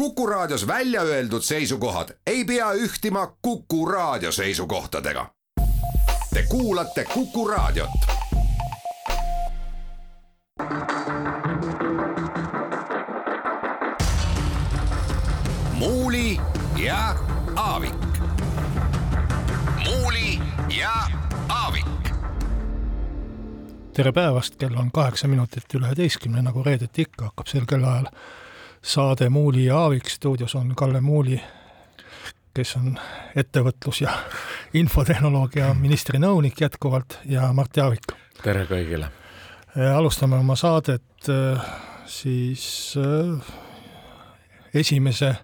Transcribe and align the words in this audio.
Kuku 0.00 0.26
Raadios 0.26 0.66
välja 0.66 1.02
öeldud 1.02 1.42
seisukohad 1.42 2.08
ei 2.26 2.44
pea 2.44 2.72
ühtima 2.72 3.36
Kuku 3.42 3.86
Raadio 3.86 4.32
seisukohtadega. 4.32 5.30
Te 6.34 6.42
kuulate 6.48 7.04
Kuku 7.04 7.48
Raadiot. 7.48 7.90
muuli 15.72 16.40
ja 16.84 17.16
Aavik. 17.56 17.94
muuli 19.84 20.38
ja 20.78 20.92
Aavik 21.48 21.86
tere 23.94 24.12
päevast, 24.12 24.56
kell 24.56 24.76
on 24.76 24.92
kaheksa 24.92 25.28
minutit 25.28 25.74
üle 25.74 25.86
üheteistkümne, 25.86 26.42
nagu 26.42 26.62
reedeti 26.62 27.02
ikka 27.02 27.24
hakkab 27.24 27.46
sel 27.46 27.66
kellaajal 27.68 28.06
saade 28.82 29.28
Muuli 29.28 29.64
ja 29.64 29.78
Aavik, 29.78 30.08
stuudios 30.08 30.54
on 30.54 30.74
Kalle 30.76 31.00
Muuli, 31.00 31.40
kes 32.54 32.76
on 32.76 32.98
ettevõtlus- 33.36 34.02
ja 34.02 34.12
infotehnoloogia 34.82 35.74
ministri 35.74 36.18
nõunik 36.18 36.60
jätkuvalt 36.60 37.18
ja 37.24 37.52
Mart 37.52 37.76
Jaavik. 37.76 38.12
tere 38.42 38.64
kõigile! 38.64 39.10
alustame 39.94 40.36
oma 40.36 40.56
saadet 40.56 41.28
äh, 41.28 41.60
siis 42.06 42.94
äh, 42.98 43.52
esimese 44.74 45.36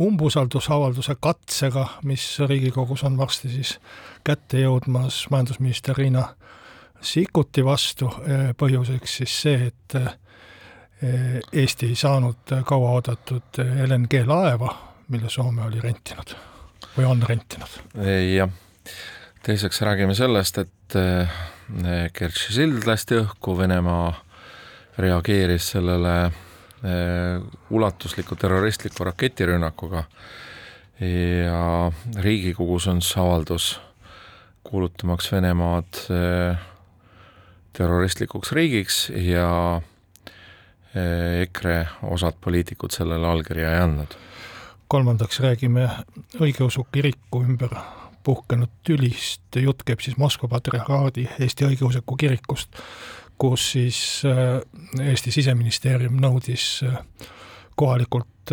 umbusaldusavalduse 0.00 1.16
katsega, 1.20 1.86
mis 2.04 2.38
Riigikogus 2.38 3.02
on 3.04 3.18
varsti 3.18 3.48
siis 3.48 3.78
kätte 4.24 4.60
jõudmas 4.60 5.26
majandusminister 5.30 5.96
Riina 5.96 6.28
Sikkuti 7.02 7.64
vastu, 7.64 8.06
põhjuseks 8.56 9.16
siis 9.18 9.32
see, 9.42 9.70
et 9.72 9.96
Eesti 11.52 11.88
ei 11.90 11.96
saanud 11.98 12.52
kauaoodatud 12.64 13.58
LNG 13.86 14.22
laeva, 14.26 14.68
mille 15.08 15.30
Soome 15.30 15.64
oli 15.66 15.80
rentinud 15.82 16.34
või 16.96 17.06
on 17.08 17.22
rentinud. 17.28 17.78
jah, 18.36 18.50
teiseks 19.42 19.82
räägime 19.82 20.14
sellest, 20.14 20.58
et 20.58 20.96
eh, 20.98 21.40
Kertši 22.12 22.54
sild 22.58 22.86
lasti 22.86 23.18
õhku, 23.18 23.56
Venemaa 23.58 24.12
reageeris 25.00 25.70
sellele 25.72 26.16
ulatusliku 27.70 28.34
terroristliku 28.36 29.04
raketirünnakuga 29.06 30.02
ja 30.98 31.92
Riigikogus 32.18 32.88
on 32.90 32.98
siis 33.02 33.16
avaldus 33.22 33.68
kuulutamaks 34.66 35.30
Venemaad 35.32 36.00
terroristlikuks 37.72 38.52
riigiks 38.52 38.98
ja 39.14 39.80
eh, 39.80 39.91
EKRE 40.94 41.78
osad 42.02 42.36
poliitikud 42.40 42.92
sellele 42.92 43.26
allkirja 43.26 43.74
ei 43.74 43.80
andnud. 43.80 44.14
kolmandaks 44.92 45.40
räägime 45.40 45.86
õigeusu 46.40 46.84
kiriku 46.92 47.40
ümber 47.40 47.72
puhkenud 48.24 48.68
tülist, 48.84 49.56
jutt 49.56 49.82
käib 49.88 50.00
siis 50.04 50.18
Moskva 50.20 50.48
patriarhaadi 50.52 51.26
Eesti 51.40 51.64
õigeusu 51.64 52.02
kirikust, 52.18 52.76
kus 53.38 53.70
siis 53.72 54.00
eh, 54.28 54.60
Eesti 55.08 55.32
siseministeerium 55.32 56.20
nõudis 56.20 56.82
eh, 56.86 57.00
kohalikult 57.74 58.52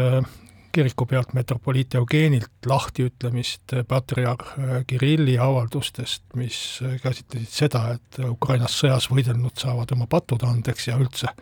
kiriku 0.72 1.06
pealt 1.06 1.34
metropoliit 1.34 1.96
Eugenilt 1.96 2.66
lahtiütlemist 2.66 3.74
patriarh 3.88 4.54
Kirilli 4.88 5.38
avaldustest, 5.42 6.24
mis 6.36 6.80
käsitlesid 7.04 7.52
seda, 7.52 7.84
et 7.98 8.20
Ukrainas 8.30 8.78
sõjas 8.82 9.10
võidelnud 9.12 9.58
saavad 9.60 9.92
oma 9.96 10.08
patud 10.10 10.44
andeks 10.48 10.90
ja 10.90 10.98
üldse 10.98 11.34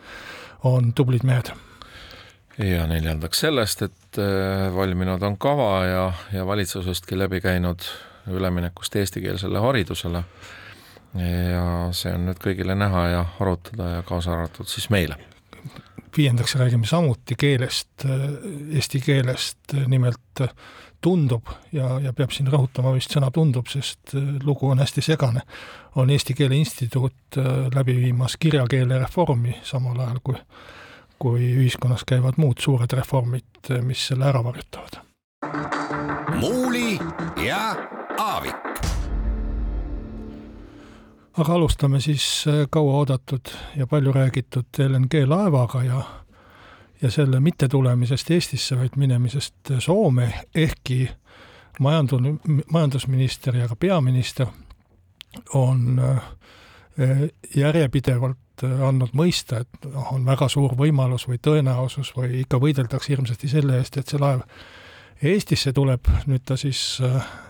on 0.64 0.92
tublid 0.92 1.24
mehed. 1.28 1.52
ja 2.58 2.86
neljandaks 2.90 3.40
sellest, 3.40 3.82
et 3.82 4.18
äh, 4.18 4.68
valminud 4.74 5.22
on 5.22 5.36
kava 5.38 5.72
ja, 5.86 6.12
ja 6.32 6.46
valitsusestki 6.46 7.18
läbi 7.18 7.40
käinud 7.40 7.84
üleminekust 8.28 8.96
eestikeelsele 8.96 9.58
haridusele 9.58 10.24
ja 11.52 11.64
see 11.96 12.12
on 12.12 12.26
nüüd 12.28 12.40
kõigile 12.42 12.76
näha 12.76 13.06
ja 13.08 13.24
arutada 13.40 13.96
ja 13.96 14.02
kaasa 14.06 14.34
arvatud 14.34 14.68
siis 14.68 14.90
meile 14.90 15.16
viiendaks 16.16 16.56
räägime 16.56 16.86
samuti 16.86 17.34
keelest, 17.38 18.04
eesti 18.74 19.00
keelest, 19.00 19.74
nimelt 19.86 20.42
tundub 21.00 21.46
ja, 21.72 21.98
ja 22.02 22.12
peab 22.12 22.32
siin 22.34 22.50
rõhutama 22.50 22.92
vist 22.96 23.14
sõna 23.14 23.30
tundub, 23.34 23.68
sest 23.70 24.14
lugu 24.44 24.70
on 24.70 24.82
hästi 24.82 25.04
segane, 25.04 25.44
on 25.98 26.10
Eesti 26.10 26.34
Keele 26.34 26.58
Instituut 26.58 27.38
läbi 27.74 27.96
viimas 28.00 28.36
kirjakeele 28.40 28.98
reformi, 28.98 29.54
samal 29.62 30.00
ajal 30.00 30.20
kui, 30.24 30.40
kui 31.18 31.52
ühiskonnas 31.62 32.04
käivad 32.08 32.38
muud 32.38 32.58
suured 32.62 32.92
reformid, 32.98 33.72
mis 33.86 34.08
selle 34.10 34.26
ära 34.30 34.42
varjutavad. 34.44 35.02
muuli 36.40 36.98
ja 37.46 37.76
Aavik 38.18 39.07
aga 41.38 41.54
alustame 41.54 42.00
siis 42.00 42.44
äh, 42.48 42.66
kauaoodatud 42.70 43.50
ja 43.76 43.86
palju 43.86 44.12
räägitud 44.12 44.78
LNG 44.88 45.26
laevaga 45.26 45.82
ja 45.84 46.02
ja 47.02 47.10
selle 47.10 47.40
mittetulemisest 47.40 48.30
Eestisse, 48.30 48.76
vaid 48.78 48.96
minemisest 48.96 49.70
Soome, 49.78 50.32
ehkki 50.54 51.08
majandus, 51.78 52.20
majandusminister 52.72 53.56
ja 53.56 53.68
ka 53.68 53.76
peaminister 53.76 54.46
on 55.54 55.98
äh, 55.98 57.22
järjepidevalt 57.56 58.64
äh, 58.64 58.82
andnud 58.88 59.14
mõista, 59.14 59.62
et 59.62 59.90
noh, 59.92 60.12
on 60.12 60.26
väga 60.26 60.48
suur 60.48 60.74
võimalus 60.74 61.28
või 61.28 61.38
tõenäosus 61.38 62.10
või 62.16 62.42
ikka 62.42 62.58
võideldakse 62.58 63.14
hirmsasti 63.14 63.48
selle 63.48 63.78
eest, 63.78 63.96
et 63.96 64.08
see 64.08 64.18
laev 64.18 64.42
Eestisse 65.22 65.72
tuleb, 65.74 66.06
nüüd 66.26 66.44
ta 66.46 66.56
siis 66.58 67.00
äh, 67.02 67.14
Äh, 67.16 67.47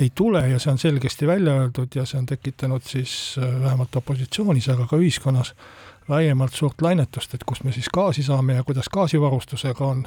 ei 0.00 0.10
tule 0.14 0.48
ja 0.48 0.58
see 0.58 0.72
on 0.72 0.78
selgesti 0.78 1.26
välja 1.26 1.52
öeldud 1.60 1.94
ja 1.94 2.06
see 2.08 2.18
on 2.18 2.26
tekitanud 2.26 2.82
siis 2.86 3.36
äh, 3.38 3.60
vähemalt 3.62 3.96
opositsioonis, 3.96 4.68
aga 4.72 4.86
ka 4.88 4.96
ühiskonnas 4.96 5.54
laiemalt 6.08 6.56
suurt 6.56 6.82
lainetust, 6.82 7.34
et 7.34 7.44
kust 7.46 7.64
me 7.64 7.72
siis 7.72 7.90
gaasi 7.92 8.22
saame 8.26 8.56
ja 8.56 8.64
kuidas 8.64 8.88
gaasivarustusega 8.92 9.86
on. 9.86 10.06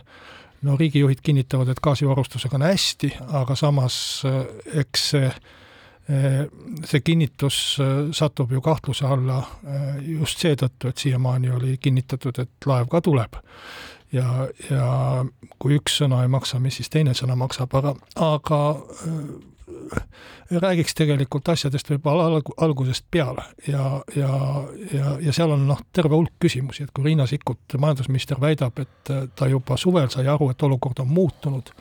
no 0.63 0.77
riigijuhid 0.77 1.19
kinnitavad, 1.23 1.67
et 1.67 1.79
gaasivarustusega 1.83 2.55
on 2.55 2.61
hästi, 2.61 3.09
aga 3.27 3.55
samas 3.55 4.23
äh, 4.25 4.45
eks 4.79 5.09
see 5.09 5.33
see 6.83 6.99
kinnitus 6.99 7.77
satub 8.11 8.51
ju 8.51 8.59
kahtluse 8.61 9.05
alla 9.07 9.37
just 10.03 10.41
seetõttu, 10.43 10.89
et 10.89 10.97
siiamaani 10.99 11.49
oli 11.49 11.77
kinnitatud, 11.79 12.41
et 12.43 12.67
laev 12.67 12.89
ka 12.91 12.99
tuleb 13.01 13.37
ja, 14.13 14.47
ja 14.69 14.89
kui 15.59 15.77
üks 15.79 15.97
sõna 16.01 16.21
ei 16.23 16.31
maksa, 16.31 16.59
mis 16.63 16.77
siis 16.79 16.91
teine 16.93 17.15
sõna 17.17 17.35
maksab, 17.39 17.73
aga, 17.79 17.95
aga 18.21 18.59
äh, 19.07 20.03
räägiks 20.61 20.95
tegelikult 20.97 21.49
asjadest 21.53 21.89
võib-olla 21.93 22.27
alg-, 22.29 22.53
algusest 22.61 23.05
peale. 23.11 23.45
Ja, 23.67 24.01
ja, 24.15 24.33
ja, 24.93 25.15
ja 25.23 25.33
seal 25.35 25.55
on 25.55 25.65
noh, 25.69 25.81
terve 25.95 26.15
hulk 26.15 26.35
küsimusi, 26.43 26.85
et 26.85 26.93
kui 26.93 27.09
Riina 27.09 27.27
Sikkut, 27.29 27.77
majandusminister, 27.79 28.41
väidab, 28.41 28.79
et 28.83 29.13
äh, 29.13 29.25
ta 29.35 29.49
juba 29.51 29.77
suvel 29.79 30.11
sai 30.13 30.27
aru, 30.31 30.51
et 30.53 30.67
olukord 30.67 31.03
on 31.03 31.11
muutunud, 31.13 31.73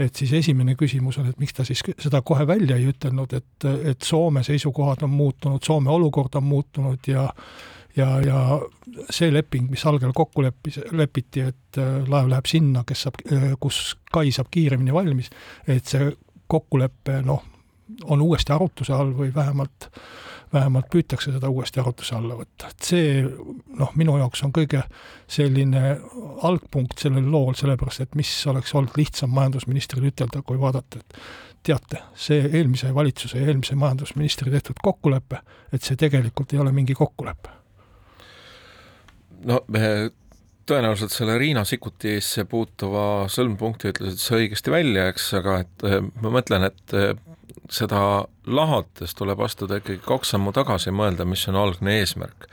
et 0.00 0.16
siis 0.16 0.32
esimene 0.38 0.76
küsimus 0.80 1.18
on, 1.20 1.28
et 1.28 1.40
miks 1.42 1.56
ta 1.56 1.66
siis 1.66 1.82
seda 1.98 2.22
kohe 2.24 2.46
välja 2.48 2.78
ei 2.78 2.88
ütelnud, 2.92 3.34
et, 3.36 3.68
et 3.92 4.06
Soome 4.06 4.44
seisukohad 4.46 5.02
on 5.04 5.12
muutunud, 5.12 5.60
Soome 5.66 5.90
olukord 5.92 6.38
on 6.40 6.46
muutunud 6.46 7.10
ja 7.10 7.26
ja, 7.96 8.08
ja 8.24 8.60
see 9.10 9.30
leping, 9.32 9.70
mis 9.70 9.84
algel 9.86 10.12
kokku 10.16 10.44
leppis, 10.44 10.80
lepiti, 10.92 11.44
et 11.52 11.80
äh, 11.80 12.00
laev 12.08 12.30
läheb 12.30 12.48
sinna, 12.50 12.84
kes 12.86 13.06
saab, 13.06 13.20
äh, 13.32 13.52
kus 13.60 13.96
kai 14.12 14.32
saab 14.34 14.50
kiiremini 14.52 14.94
valmis, 14.94 15.30
et 15.68 15.86
see 15.90 16.10
kokkulepe 16.50 17.20
noh, 17.26 17.44
on 18.10 18.22
uuesti 18.22 18.54
arutluse 18.54 18.94
all 18.94 19.12
või 19.16 19.32
vähemalt, 19.34 19.90
vähemalt 20.52 20.88
püütakse 20.90 21.32
seda 21.34 21.50
uuesti 21.50 21.80
arutluse 21.82 22.16
alla 22.16 22.38
võtta, 22.38 22.70
et 22.70 22.90
see 22.90 23.12
noh, 23.78 23.92
minu 23.98 24.16
jaoks 24.18 24.42
on 24.46 24.54
kõige 24.54 24.82
selline 25.30 25.96
algpunkt 26.46 27.02
sellel 27.02 27.30
lool, 27.30 27.54
sellepärast 27.58 28.06
et 28.06 28.18
mis 28.18 28.32
oleks 28.50 28.74
olnud 28.74 28.98
lihtsam 28.98 29.34
majandusministril 29.34 30.10
ütelda, 30.10 30.42
kui 30.46 30.58
vaadata, 30.60 31.02
et 31.02 31.22
teate, 31.66 32.02
see 32.16 32.40
eelmise 32.48 32.94
valitsuse 32.94 33.38
ja 33.38 33.50
eelmise 33.50 33.76
majandusministri 33.78 34.50
tehtud 34.50 34.80
kokkulepe, 34.82 35.42
et 35.72 35.82
see 35.86 35.98
tegelikult 36.00 36.54
ei 36.54 36.62
ole 36.62 36.72
mingi 36.72 36.96
kokkulepe 36.98 37.59
no 39.44 39.60
me 39.68 40.10
tõenäoliselt 40.70 41.14
selle 41.14 41.38
Riina 41.38 41.64
Sikkutisse 41.66 42.44
puutuva 42.48 43.26
sõlmpunkti 43.32 43.90
ütlesid 43.90 44.22
sa 44.22 44.38
õigesti 44.38 44.72
välja, 44.72 45.08
eks, 45.10 45.30
aga 45.40 45.60
et 45.64 45.86
eh, 45.88 45.98
ma 46.22 46.32
mõtlen, 46.36 46.66
et 46.68 46.94
eh, 46.96 47.14
seda 47.70 48.02
lahates 48.50 49.14
tuleb 49.18 49.42
astuda 49.46 49.80
ikkagi 49.80 50.00
kaks 50.04 50.34
sammu 50.34 50.54
tagasi 50.54 50.90
ja 50.90 50.96
mõelda, 50.96 51.26
mis 51.28 51.46
on 51.50 51.58
algne 51.58 51.98
eesmärk. 52.00 52.46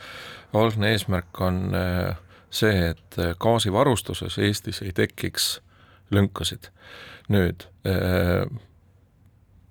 algne 0.57 0.93
eesmärk 0.95 1.41
on 1.45 1.61
eh, 1.77 2.15
see, 2.49 2.93
et 2.93 3.19
gaasivarustuses 3.43 4.37
Eestis 4.41 4.81
ei 4.81 4.93
tekiks 4.95 5.57
lünkasid. 6.11 6.71
nüüd, 7.27 7.65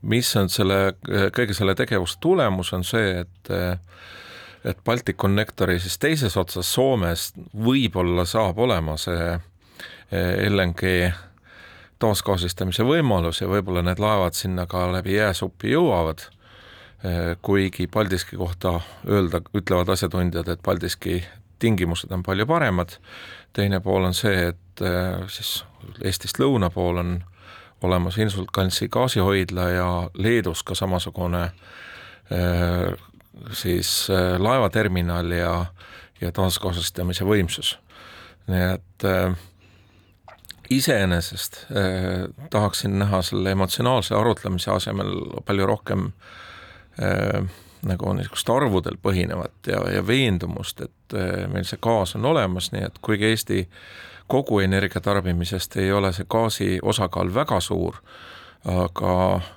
mis 0.05 0.29
on 0.37 0.51
selle, 0.53 0.93
kõige 1.33 1.55
selle 1.57 1.73
tegevuse 1.75 2.19
tulemus, 2.21 2.75
on 2.77 2.85
see, 2.85 3.23
et 3.25 3.51
et 4.67 4.79
Balticconnectori 4.85 5.79
siis 5.81 5.99
teises 6.03 6.37
otsas 6.37 6.73
Soomes 6.75 7.31
võib-olla 7.55 8.25
saab 8.27 8.59
olema 8.59 8.97
see 9.01 9.37
LNG 10.51 11.13
taasgaasistamise 12.03 12.85
võimalus 12.87 13.41
ja 13.41 13.49
võib-olla 13.51 13.83
need 13.87 14.01
laevad 14.03 14.37
sinna 14.37 14.67
ka 14.69 14.85
läbi 14.93 15.17
jääsupi 15.17 15.73
jõuavad, 15.73 16.27
kuigi 17.43 17.87
Paldiski 17.87 18.37
kohta 18.37 18.81
öelda, 19.09 19.41
ütlevad 19.57 19.89
asjatundjad, 19.95 20.49
et 20.49 20.63
Paldiski 20.63 21.23
tingimused 21.59 22.13
on 22.13 22.23
palju 22.27 22.47
paremad, 22.47 22.99
teine 23.57 23.81
pool 23.81 24.05
on 24.05 24.15
see, 24.15 24.51
et 24.53 24.85
siis 25.33 25.63
Eestist 26.05 26.41
lõuna 26.43 26.69
pool 26.75 26.99
on 27.01 27.17
olemas 27.87 28.19
Insulkansi 28.19 28.89
gaasihoidla 28.93 29.69
ja 29.71 29.89
Leedus 30.19 30.63
ka 30.67 30.75
samasugune 30.75 31.47
siis 33.53 34.09
laevaterminal 34.39 35.31
ja, 35.31 35.53
ja 36.21 36.33
taasgaasistamise 36.33 37.25
võimsus. 37.25 37.77
nii 38.47 38.65
et 38.77 39.05
äh, 39.05 39.37
iseenesest 40.71 41.67
äh, 41.71 42.47
tahaksin 42.51 42.99
näha 42.99 43.23
selle 43.23 43.51
emotsionaalse 43.51 44.15
arutlemise 44.15 44.71
asemel 44.71 45.15
palju 45.45 45.67
rohkem 45.67 46.11
äh, 47.03 47.43
nagu 47.87 48.13
niisugust 48.13 48.51
arvudel 48.51 48.99
põhinevat 49.03 49.71
ja, 49.71 49.83
ja 49.95 50.07
veendumust, 50.07 50.81
et 50.81 51.15
äh, 51.15 51.47
meil 51.53 51.67
see 51.69 51.79
gaas 51.83 52.17
on 52.17 52.25
olemas, 52.25 52.73
nii 52.73 52.87
et 52.89 52.99
kuigi 53.03 53.31
Eesti 53.31 53.67
kogu 54.27 54.61
energiatarbimisest 54.61 55.77
ei 55.83 55.93
ole 55.93 56.13
see 56.13 56.27
gaasi 56.29 56.79
osakaal 56.83 57.35
väga 57.35 57.61
suur, 57.63 58.01
aga 58.67 59.13
Äh, 59.39 59.56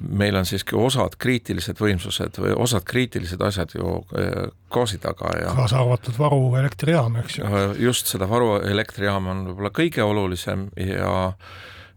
meil 0.00 0.36
on 0.36 0.46
siiski 0.48 0.76
osad 0.78 1.18
kriitilised 1.20 1.80
võimsused 1.80 2.38
või 2.40 2.54
osad 2.56 2.84
kriitilised 2.88 3.42
asjad 3.44 3.74
ju 3.76 3.98
äh, 4.16 4.48
gaasi 4.72 4.96
taga 5.02 5.34
ja 5.36 5.50
kaasa 5.56 5.82
arvatud 5.82 6.16
varuelektrijaam, 6.18 7.18
eks 7.20 7.38
ju. 7.38 7.44
Äh, 7.44 7.74
just 7.84 8.08
seda 8.08 8.28
varuelektrijaama 8.30 9.34
on 9.34 9.44
võib-olla 9.50 9.72
kõige 9.76 10.06
olulisem 10.06 10.70
ja 10.80 11.32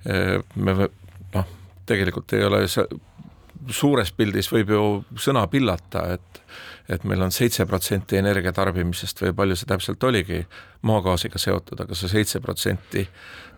me 0.04 0.74
noh, 0.76 1.46
tegelikult 1.88 2.34
ei 2.36 2.44
ole 2.44 2.66
see 2.68 2.84
suures 3.72 4.12
pildis 4.12 4.50
võib 4.52 4.74
ju 4.74 4.84
sõna 5.16 5.46
pillata, 5.48 6.04
et 6.18 6.42
et 6.90 7.04
meil 7.08 7.22
on 7.24 7.32
seitse 7.32 7.66
protsenti 7.66 8.18
energia 8.20 8.52
tarbimisest 8.56 9.22
või 9.24 9.34
palju 9.38 9.56
see 9.56 9.70
täpselt 9.70 10.04
oligi 10.04 10.42
maagaasiga 10.84 11.40
seotud, 11.40 11.80
aga 11.80 11.96
see 11.96 12.12
seitse 12.12 12.42
protsenti 12.44 13.06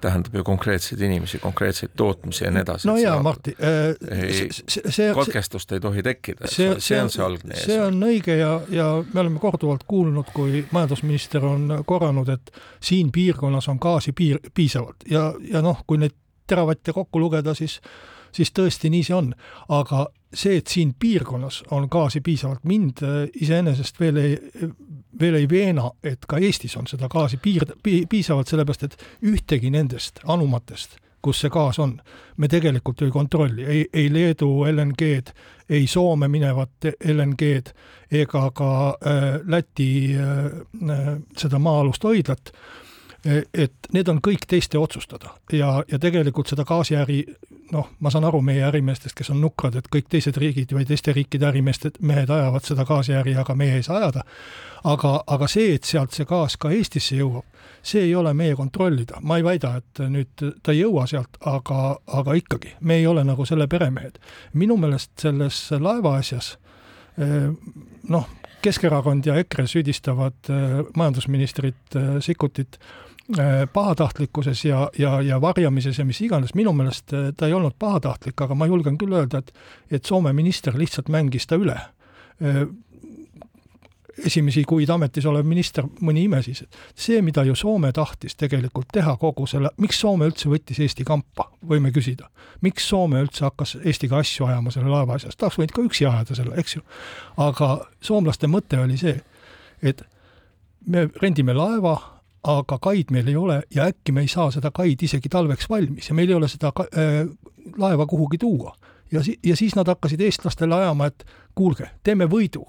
tähendab 0.01 0.35
ju 0.35 0.43
konkreetseid 0.45 1.01
inimesi, 1.01 1.39
konkreetseid 1.41 1.95
tootmisi 1.97 2.45
ja 2.45 2.51
nii 2.53 2.61
edasi. 2.61 2.87
no 2.87 2.97
jaa, 3.01 3.17
Martti 3.25 3.55
äh,, 3.57 5.15
katkestust 5.15 5.71
ei 5.71 5.81
tohi 5.81 6.03
tekkida, 6.05 6.47
see, 6.47 6.75
see, 6.75 6.81
see 6.89 7.01
on 7.01 7.09
see 7.09 7.25
algne 7.25 7.55
eesmärk. 7.55 7.71
see 7.71 7.81
on 7.81 8.09
õige 8.09 8.37
ja, 8.37 8.51
ja 8.69 8.89
me 9.13 9.23
oleme 9.23 9.41
korduvalt 9.41 9.87
kuulnud, 9.87 10.29
kui 10.33 10.65
majandusminister 10.71 11.45
on 11.45 11.79
korranud, 11.85 12.29
et 12.29 12.51
siin 12.83 13.09
piirkonnas 13.15 13.71
on 13.73 13.81
gaasi 13.81 14.13
piir, 14.13 14.43
piisavalt 14.53 15.07
ja, 15.09 15.31
ja 15.51 15.65
noh, 15.65 15.81
kui 15.87 16.01
neid 16.01 16.13
teravatte 16.45 16.93
kokku 16.93 17.19
lugeda, 17.19 17.55
siis 17.57 17.79
siis 18.35 18.51
tõesti 18.51 18.91
nii 18.91 19.03
see 19.07 19.15
on. 19.15 19.33
aga 19.71 20.05
see, 20.33 20.57
et 20.57 20.67
siin 20.67 20.93
piirkonnas 20.99 21.63
on 21.71 21.87
gaasi 21.91 22.21
piisavalt, 22.21 22.63
mind 22.63 23.03
äh, 23.03 23.23
iseenesest 23.41 23.99
veel 23.99 24.17
ei, 24.21 24.35
veel 25.19 25.39
ei 25.39 25.49
veena, 25.49 25.89
et 26.03 26.25
ka 26.27 26.37
Eestis 26.37 26.77
on 26.77 26.87
seda 26.87 27.09
gaasi 27.11 27.39
piir, 27.41 27.65
piisavalt, 27.83 28.51
sellepärast 28.51 28.87
et 28.87 28.97
ühtegi 29.25 29.71
nendest 29.71 30.21
anumatest, 30.27 30.97
kus 31.25 31.41
see 31.41 31.49
gaas 31.53 31.79
on, 31.81 31.97
me 32.37 32.49
tegelikult 32.51 33.01
ju 33.01 33.09
ei 33.09 33.13
kontrolli, 33.13 33.65
ei, 33.65 33.85
ei 33.93 34.09
Leedu 34.13 34.49
LNG-d, 34.69 35.33
ei 35.69 35.87
Soome 35.89 36.27
minevat 36.29 36.89
LNG-d 36.93 37.73
ega 38.21 38.49
ka 38.53 38.71
äh, 38.93 39.39
Läti 39.49 39.91
äh, 40.13 40.45
äh, 40.91 41.13
seda 41.37 41.59
maa-alust 41.59 42.03
hoidlat 42.05 42.51
et 43.25 43.87
need 43.93 44.09
on 44.11 44.19
kõik 44.21 44.43
teiste 44.47 44.77
otsustada 44.77 45.31
ja, 45.51 45.83
ja 45.91 45.99
tegelikult 45.99 46.51
seda 46.51 46.65
gaasiäri 46.67 47.23
noh, 47.71 47.89
ma 47.99 48.11
saan 48.13 48.25
aru 48.27 48.41
meie 48.45 48.63
ärimeestest, 48.67 49.15
kes 49.17 49.31
on 49.33 49.41
nukrad, 49.41 49.75
et 49.79 49.87
kõik 49.91 50.07
teised 50.11 50.37
riigid 50.37 50.73
või 50.75 50.85
teiste 50.87 51.13
riikide 51.15 51.47
ärimeested, 51.49 51.99
mehed 52.05 52.29
ajavad 52.29 52.67
seda 52.67 52.85
gaasiäri, 52.85 53.35
aga 53.41 53.55
meie 53.57 53.79
ei 53.79 53.83
saa 53.83 53.97
ajada. 53.97 54.23
aga, 54.83 55.23
aga 55.27 55.47
see, 55.49 55.73
et 55.75 55.83
sealt 55.83 56.13
see 56.13 56.27
gaas 56.29 56.57
ka 56.61 56.69
Eestisse 56.69 57.15
jõuab, 57.17 57.45
see 57.81 58.03
ei 58.05 58.15
ole 58.15 58.33
meie 58.33 58.55
kontrollida, 58.55 59.17
ma 59.21 59.37
ei 59.37 59.43
väida, 59.43 59.75
et 59.81 60.03
nüüd 60.09 60.45
ta 60.63 60.73
ei 60.73 60.83
jõua 60.83 61.07
sealt, 61.09 61.39
aga, 61.41 61.97
aga 62.05 62.35
ikkagi, 62.37 62.75
me 62.81 62.99
ei 63.01 63.07
ole 63.07 63.23
nagu 63.23 63.45
selle 63.45 63.67
peremehed. 63.67 64.19
minu 64.53 64.77
meelest 64.77 65.11
selles 65.19 65.71
laeva 65.71 66.17
asjas 66.17 66.57
eh, 67.17 67.49
noh, 68.09 68.29
Keskerakond 68.65 69.25
ja 69.25 69.35
EKRE 69.37 69.67
süüdistavad 69.69 70.49
eh, 70.49 70.85
majandusministrit 70.97 71.95
eh, 71.95 72.15
Sikkutit 72.21 72.79
pahatahtlikkuses 73.73 74.65
ja, 74.65 74.89
ja, 74.97 75.21
ja 75.21 75.41
varjamises 75.41 75.99
ja 75.99 76.05
mis 76.05 76.21
iganes, 76.21 76.53
minu 76.53 76.73
meelest 76.73 77.13
äh, 77.13 77.31
ta 77.37 77.47
ei 77.47 77.53
olnud 77.57 77.73
pahatahtlik, 77.79 78.41
aga 78.41 78.55
ma 78.55 78.67
julgen 78.69 78.99
küll 79.01 79.13
öelda, 79.17 79.41
et 79.41 79.53
et 79.91 80.05
Soome 80.05 80.33
minister 80.33 80.77
lihtsalt 80.77 81.09
mängis 81.09 81.47
ta 81.47 81.57
üle. 81.57 81.77
Äh, 82.41 82.65
esimesi 84.25 84.63
kuid 84.63 84.89
ametis 84.89 85.25
olev 85.25 85.45
minister, 85.45 85.87
mõni 86.01 86.23
ime 86.29 86.39
siis, 86.45 86.61
et 86.61 86.77
see, 86.95 87.19
mida 87.25 87.43
ju 87.43 87.55
Soome 87.57 87.91
tahtis 87.93 88.37
tegelikult 88.39 88.87
teha 88.93 89.17
kogu 89.17 89.47
selle, 89.49 89.73
miks 89.81 89.99
Soome 89.99 90.29
üldse 90.29 90.49
võttis 90.49 90.79
Eesti 90.79 91.03
kampa, 91.03 91.49
võime 91.67 91.91
küsida. 91.91 92.29
miks 92.61 92.87
Soome 92.89 93.21
üldse 93.25 93.47
hakkas 93.49 93.77
Eestiga 93.83 94.21
asju 94.21 94.45
ajama 94.45 94.71
selle 94.71 94.89
laeva 94.89 95.17
asjas, 95.17 95.35
ta 95.35 95.49
oleks 95.49 95.59
võinud 95.59 95.75
ka 95.75 95.81
üksi 95.89 96.05
ajada 96.05 96.35
selle, 96.35 96.55
eks 96.61 96.75
ju. 96.75 96.81
aga 97.37 97.77
soomlaste 98.01 98.47
mõte 98.47 98.79
oli 98.79 98.97
see, 98.97 99.17
et 99.81 100.05
me 100.85 101.09
rendime 101.21 101.53
laeva 101.53 102.14
aga 102.45 102.77
kaid 102.81 103.11
meil 103.13 103.27
ei 103.31 103.35
ole 103.39 103.59
ja 103.73 103.89
äkki 103.89 104.13
me 104.13 104.25
ei 104.25 104.29
saa 104.31 104.51
seda 104.53 104.71
kaid 104.75 105.01
isegi 105.07 105.29
talveks 105.31 105.69
valmis 105.69 106.09
ja 106.09 106.15
meil 106.17 106.29
ei 106.29 106.37
ole 106.37 106.49
seda 106.51 106.71
äh, 106.85 107.25
laeva 107.77 108.05
kuhugi 108.05 108.37
tuua. 108.37 108.75
ja 109.11 109.23
si-, 109.23 109.39
ja 109.43 109.55
siis 109.55 109.75
nad 109.75 109.87
hakkasid 109.87 110.21
eestlastele 110.21 110.75
ajama, 110.75 111.05
et 111.05 111.25
kuulge, 111.55 111.89
teeme 112.03 112.25
võidu. 112.25 112.65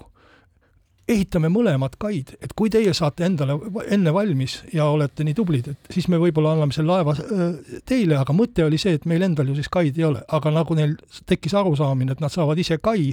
ehitame 1.07 1.47
mõlemad 1.47 1.93
kaid, 1.97 2.33
et 2.41 2.51
kui 2.55 2.69
teie 2.69 2.93
saate 2.93 3.23
endale 3.25 3.53
enne 3.87 4.13
valmis 4.13 4.57
ja 4.73 4.89
olete 4.91 5.23
nii 5.23 5.33
tublid, 5.33 5.67
et 5.71 5.93
siis 5.93 6.07
me 6.11 6.17
võib-olla 6.19 6.51
anname 6.51 6.73
selle 6.75 6.91
laeva 6.91 7.13
äh, 7.13 7.81
teile, 7.85 8.17
aga 8.17 8.33
mõte 8.33 8.65
oli 8.65 8.77
see, 8.77 8.97
et 8.97 9.05
meil 9.05 9.21
endal 9.21 9.47
ju 9.47 9.55
siis 9.55 9.69
kaid 9.71 9.97
ei 9.97 10.03
ole, 10.09 10.23
aga 10.27 10.51
nagu 10.51 10.75
neil 10.75 10.97
tekkis 11.25 11.53
arusaamine, 11.53 12.11
et 12.11 12.23
nad 12.23 12.33
saavad 12.33 12.59
ise 12.59 12.77
kai 12.77 13.11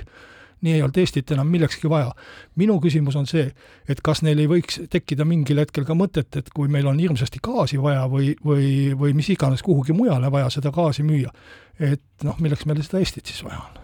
nii 0.65 0.79
ei 0.79 0.83
olnud 0.83 0.99
Eestit 1.03 1.31
enam 1.37 1.51
millekski 1.53 1.91
vaja. 1.91 2.11
minu 2.57 2.79
küsimus 2.81 3.17
on 3.21 3.29
see, 3.31 3.47
et 3.89 4.01
kas 4.05 4.23
neil 4.25 4.41
ei 4.43 4.51
võiks 4.51 4.81
tekkida 4.91 5.27
mingil 5.29 5.61
hetkel 5.63 5.85
ka 5.85 5.97
mõtet, 5.99 6.31
et 6.41 6.51
kui 6.55 6.69
meil 6.73 6.89
on 6.91 6.99
hirmsasti 6.99 7.43
gaasi 7.45 7.81
vaja 7.83 8.09
või, 8.11 8.33
või, 8.45 8.67
või 8.99 9.15
mis 9.15 9.31
iganes 9.35 9.63
kuhugi 9.63 9.93
mujale 9.93 10.33
vaja 10.33 10.51
seda 10.51 10.73
gaasi 10.75 11.07
müüa, 11.07 11.33
et 11.79 12.25
noh, 12.25 12.41
milleks 12.41 12.67
meil 12.67 12.83
seda 12.83 13.03
Eestit 13.03 13.31
siis 13.31 13.45
vaja 13.45 13.61
on? 13.63 13.81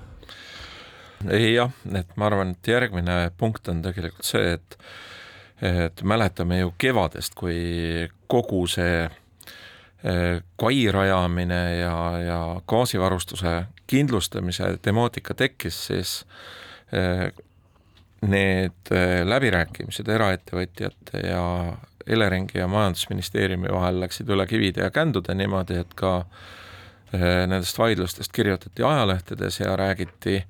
jah, 1.37 1.73
et 1.93 2.17
ma 2.17 2.31
arvan, 2.31 2.55
et 2.57 2.69
järgmine 2.73 3.23
punkt 3.37 3.69
on 3.69 3.83
tegelikult 3.85 4.25
see, 4.25 4.57
et 4.57 4.79
et 5.61 6.03
mäletame 6.03 6.63
ju 6.63 6.71
kevadest, 6.81 7.35
kui 7.37 8.09
kogu 8.33 8.63
see 8.71 9.03
eh, 9.05 10.39
kai 10.57 10.79
rajamine 10.89 11.61
ja, 11.83 11.97
ja 12.25 12.41
gaasivarustuse 12.65 13.53
kindlustamise 13.91 14.79
temaatika 14.83 15.35
tekkis, 15.35 15.83
siis 15.91 16.15
need 18.21 18.93
äh, 18.93 19.23
läbirääkimised 19.25 20.09
eraettevõtjate 20.09 21.23
ja 21.25 21.45
Eleringi 22.07 22.59
ja 22.59 22.69
Majandusministeeriumi 22.69 23.69
vahel 23.73 24.01
läksid 24.01 24.29
üle 24.29 24.47
kivide 24.47 24.85
ja 24.85 24.91
kändude 24.91 25.35
niimoodi, 25.35 25.79
et 25.81 25.95
ka 25.97 26.19
äh, 26.21 27.47
nendest 27.47 27.79
vaidlustest 27.79 28.33
kirjutati 28.33 28.83
ajalehtedes 28.83 29.61
ja 29.61 29.77
räägiti 29.77 30.43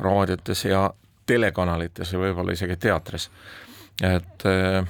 raadiotes 0.00 0.64
ja 0.64 0.88
telekanalites 1.26 2.12
ja 2.12 2.22
võib-olla 2.22 2.54
isegi 2.56 2.76
teatris. 2.76 3.30
et 4.02 4.46
äh, 4.46 4.88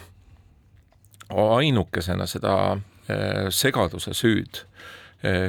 ainukesena 1.34 2.26
seda 2.26 2.78
segaduse 3.50 4.12
süüd 4.12 4.58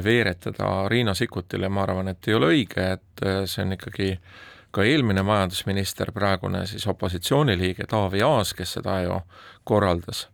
veeretada 0.04 0.88
Riina 0.88 1.12
Sikkutile, 1.14 1.68
ma 1.68 1.82
arvan, 1.82 2.08
et 2.08 2.28
ei 2.28 2.34
ole 2.34 2.46
õige, 2.54 2.86
et 2.94 3.22
see 3.44 3.62
on 3.62 3.74
ikkagi 3.76 4.06
äh, 4.14 4.30
ka 4.70 4.84
eelmine 4.86 5.22
majandusminister, 5.22 6.12
praegune 6.12 6.64
siis 6.66 6.86
opositsiooniliige 6.86 7.86
Taavi 7.90 8.22
Aas, 8.22 8.54
kes 8.54 8.76
seda 8.78 9.00
ju 9.02 9.20
korraldas, 9.64 10.28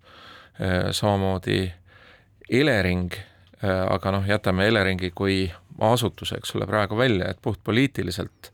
äh, 0.61 0.91
samamoodi 0.91 1.73
Elering, 2.51 3.13
äh, 3.65 3.83
aga 3.91 4.13
noh, 4.13 4.29
jätame 4.29 4.69
Eleringi 4.69 5.11
kui 5.15 5.47
asutuse, 5.81 6.37
eks 6.37 6.55
ole, 6.57 6.67
praegu 6.67 6.97
välja, 6.97 7.31
et 7.31 7.43
puhtpoliitiliselt 7.43 8.53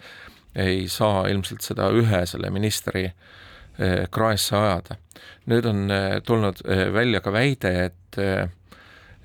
ei 0.54 0.88
saa 0.88 1.26
ilmselt 1.28 1.64
seda 1.64 1.88
ühe 1.96 2.24
selle 2.26 2.50
ministri 2.50 3.06
äh, 3.06 4.04
kraesse 4.10 4.56
ajada. 4.56 4.98
nüüd 5.46 5.66
on 5.66 5.90
tulnud 6.26 6.60
välja 6.94 7.20
ka 7.20 7.32
väide, 7.32 7.70
et 7.84 8.18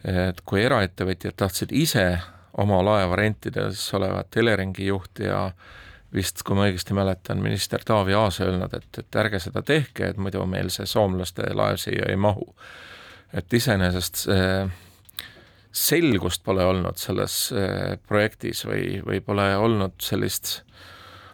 et 0.08 0.40
kui 0.46 0.62
eraettevõtjad 0.64 1.36
tahtsid 1.38 1.72
ise 1.76 2.20
oma 2.58 2.78
laeva 2.86 3.16
rentida, 3.20 3.68
siis 3.72 3.94
olevat 3.94 4.38
Eleringi 4.38 4.86
juht 4.88 5.20
ja 5.20 5.44
äh, 5.46 5.78
vist, 6.14 6.44
kui 6.48 6.56
ma 6.56 6.68
õigesti 6.68 6.96
mäletan, 6.96 7.42
minister 7.44 7.84
Taavi 7.86 8.16
Aas 8.16 8.40
öelnud, 8.44 8.74
et, 8.74 9.00
et 9.02 9.20
ärge 9.20 9.42
seda 9.44 9.64
tehke, 9.66 10.12
et 10.12 10.20
muidu 10.22 10.46
meil 10.48 10.72
see 10.74 10.88
soomlaste 10.88 11.50
laev 11.56 11.80
siia 11.82 12.08
ei 12.10 12.20
mahu. 12.20 12.48
et 13.34 13.54
iseenesest 13.54 14.22
selgust 15.76 16.44
pole 16.44 16.64
olnud 16.66 16.96
selles 16.98 17.34
projektis 18.08 18.64
või, 18.66 19.02
või 19.06 19.20
pole 19.22 19.50
olnud 19.58 19.98
sellist 20.02 20.62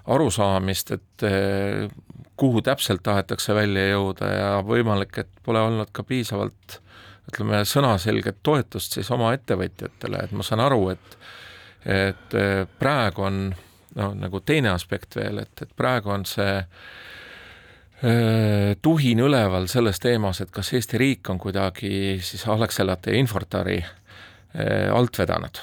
arusaamist, 0.10 0.92
et 0.92 1.25
kuhu 2.36 2.62
täpselt 2.65 3.03
tahetakse 3.03 3.53
välja 3.56 3.92
jõuda 3.94 4.32
ja 4.34 4.50
võimalik, 4.65 5.22
et 5.22 5.30
pole 5.46 5.62
olnud 5.62 5.94
ka 5.94 6.03
piisavalt 6.03 6.80
ütleme, 7.30 7.62
sõnaselget 7.68 8.42
toetust 8.44 8.98
siis 8.98 9.12
oma 9.13 9.32
ettevõtjatele, 9.38 10.25
et 10.25 10.34
ma 10.36 10.44
saan 10.44 10.65
aru, 10.65 10.89
et 10.96 11.20
et 11.84 12.36
praegu 12.80 13.25
on 13.27 13.39
noh, 13.95 14.13
nagu 14.17 14.41
teine 14.45 14.73
aspekt 14.73 15.17
veel, 15.19 15.43
et, 15.43 15.65
et 15.65 15.73
praegu 15.75 16.13
on 16.13 16.25
see 16.27 16.62
tuhin 18.83 19.19
üleval 19.23 19.69
selles 19.71 20.01
teemas, 20.03 20.41
et 20.43 20.50
kas 20.51 20.73
Eesti 20.75 21.00
riik 21.00 21.29
on 21.31 21.38
kuidagi 21.39 22.17
siis 22.19 22.41
Alexelate 22.51 23.13
ja 23.13 23.21
Infortari 23.21 23.77
alt 24.91 25.19
vedanud. 25.19 25.62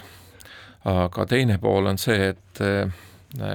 aga 0.88 1.26
teine 1.28 1.58
pool 1.60 1.90
on 1.92 2.00
see, 2.00 2.30
et 2.30 2.62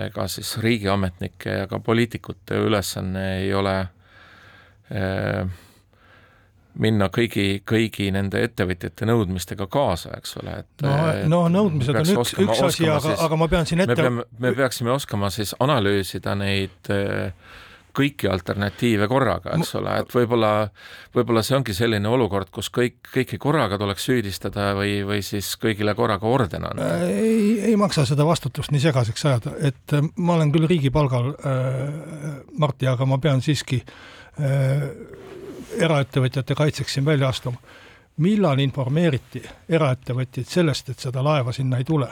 ega 0.05 0.27
siis 0.27 0.57
riigiametnike 0.61 1.49
ja 1.49 1.67
ka 1.67 1.79
poliitikute 1.79 2.61
ülesanne 2.67 3.25
ei 3.39 3.53
ole 3.53 3.79
äh, 3.81 5.49
minna 6.81 7.09
kõigi, 7.13 7.61
kõigi 7.67 8.09
nende 8.13 8.41
ettevõtjate 8.45 9.07
nõudmistega 9.07 9.67
kaasa, 9.71 10.15
eks 10.19 10.37
ole, 10.41 10.57
et 10.63 10.85
no, 10.85 10.95
no 11.31 11.43
nõudmised 11.51 12.01
on 12.01 12.15
üks, 12.15 12.33
üks 12.43 12.63
asi, 12.69 12.89
aga, 12.91 13.15
aga 13.27 13.39
ma 13.39 13.49
pean 13.51 13.69
siin 13.69 13.85
ette 13.85 13.95
me 13.95 14.01
peame, 14.01 14.25
me 14.43 14.55
peaksime 14.57 14.91
oskama 14.95 15.31
siis 15.33 15.55
analüüsida 15.63 16.35
neid 16.39 16.91
kõiki 17.95 18.27
alternatiive 18.27 19.07
korraga, 19.07 19.53
eks 19.55 19.75
ole, 19.79 19.93
et 20.03 20.11
võib-olla, 20.11 20.51
võib-olla 21.15 21.43
see 21.45 21.55
ongi 21.57 21.75
selline 21.75 22.09
olukord, 22.11 22.49
kus 22.53 22.69
kõik, 22.73 22.97
kõiki 23.13 23.39
korraga 23.41 23.79
tuleks 23.79 24.07
süüdistada 24.09 24.73
või, 24.75 24.97
või 25.07 25.21
siis 25.25 25.53
kõigile 25.61 25.95
korraga 25.95 26.27
orden 26.27 26.67
anda? 26.67 26.89
ei, 27.07 27.71
ei 27.71 27.75
maksa 27.79 28.03
seda 28.07 28.27
vastutust 28.27 28.73
nii 28.75 28.83
segaseks 28.83 29.27
ajada, 29.29 29.55
et 29.71 29.95
ma 30.17 30.35
olen 30.35 30.51
küll 30.55 30.67
riigi 30.67 30.91
palgal 30.91 31.31
äh,, 31.39 32.41
Marti, 32.59 32.87
aga 32.91 33.07
ma 33.07 33.19
pean 33.23 33.39
siiski 33.45 33.79
äh, 33.79 34.89
eraettevõtjate 35.79 36.55
kaitseks 36.55 36.93
siin 36.93 37.05
välja 37.05 37.29
astuma. 37.29 37.57
millal 38.17 38.59
informeeriti 38.59 39.41
eraettevõtjaid 39.69 40.47
sellest, 40.47 40.89
et 40.89 40.99
seda 40.99 41.23
laeva 41.23 41.51
sinna 41.51 41.77
ei 41.77 41.83
tule? 41.83 42.07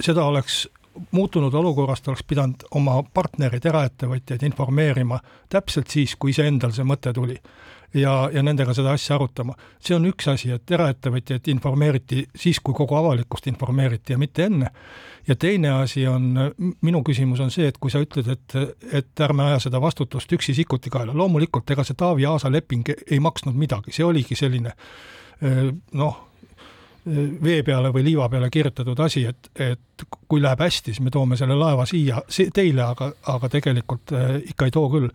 seda 0.00 0.24
oleks 0.24 0.68
muutunud 1.10 1.54
olukorrast 1.54 2.08
oleks 2.08 2.22
pidanud 2.26 2.64
oma 2.70 3.02
partnerid, 3.14 3.64
eraettevõtjaid 3.64 4.42
informeerima 4.42 5.20
täpselt 5.48 5.90
siis, 5.90 6.16
kui 6.16 6.30
iseendal 6.30 6.72
see 6.74 6.84
mõte 6.84 7.12
tuli. 7.14 7.38
Ja, 7.94 8.30
ja 8.32 8.42
nendega 8.42 8.74
seda 8.76 8.92
asja 8.92 9.16
arutama. 9.16 9.54
see 9.80 9.96
on 9.96 10.06
üks 10.10 10.28
asi, 10.28 10.50
et 10.52 10.70
eraettevõtjaid 10.70 11.48
informeeriti 11.52 12.24
siis, 12.36 12.60
kui 12.60 12.74
kogu 12.74 12.96
avalikkust 12.98 13.46
informeeriti 13.46 14.12
ja 14.12 14.18
mitte 14.18 14.44
enne. 14.44 14.70
Ja 15.28 15.36
teine 15.36 15.70
asi 15.82 16.06
on, 16.08 16.32
minu 16.80 17.02
küsimus 17.04 17.40
on 17.44 17.50
see, 17.50 17.68
et 17.68 17.78
kui 17.78 17.90
sa 17.90 18.00
ütled, 18.00 18.28
et, 18.32 18.54
et 18.92 19.20
ärme 19.20 19.44
aja 19.50 19.58
seda 19.66 19.80
vastutust 19.80 20.32
üksi 20.32 20.54
Sikkuti 20.56 20.90
kaela, 20.90 21.12
loomulikult 21.14 21.70
ega 21.70 21.84
see 21.84 21.98
Taavi 21.98 22.26
Aasa 22.26 22.52
leping 22.52 22.88
ei 23.10 23.20
maksnud 23.20 23.56
midagi, 23.56 23.92
see 23.92 24.06
oligi 24.06 24.38
selline 24.38 24.72
noh, 26.00 26.16
vee 27.42 27.60
peale 27.62 27.92
või 27.94 28.04
liiva 28.08 28.28
peale 28.28 28.48
kirjutatud 28.50 29.00
asi, 29.00 29.24
et, 29.28 29.50
et 29.54 30.06
kui 30.28 30.42
läheb 30.42 30.60
hästi, 30.64 30.92
siis 30.92 31.04
me 31.04 31.12
toome 31.14 31.36
selle 31.36 31.56
laeva 31.56 31.86
siia. 31.86 32.22
Teile, 32.54 32.82
aga, 32.84 33.12
aga 33.34 33.48
tegelikult 33.52 34.12
ikka 34.50 34.68
ei 34.68 34.74
too 34.74 34.88
küll. 34.92 35.12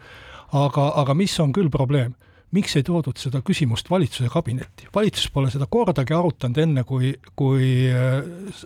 aga, 0.53 0.91
aga 1.01 1.13
mis 1.17 1.33
on 1.41 1.51
küll 1.53 1.69
probleem 1.73 2.13
miks 2.53 2.75
ei 2.77 2.83
toodud 2.85 3.17
seda 3.19 3.41
küsimust 3.45 3.89
valitsuse 3.89 4.29
kabinetti? 4.29 4.87
valitsus 4.95 5.29
pole 5.33 5.51
seda 5.53 5.67
kordagi 5.69 6.13
arutanud 6.13 6.59
enne, 6.63 6.83
kui, 6.87 7.13
kui 7.35 7.69
äh, 7.89 8.19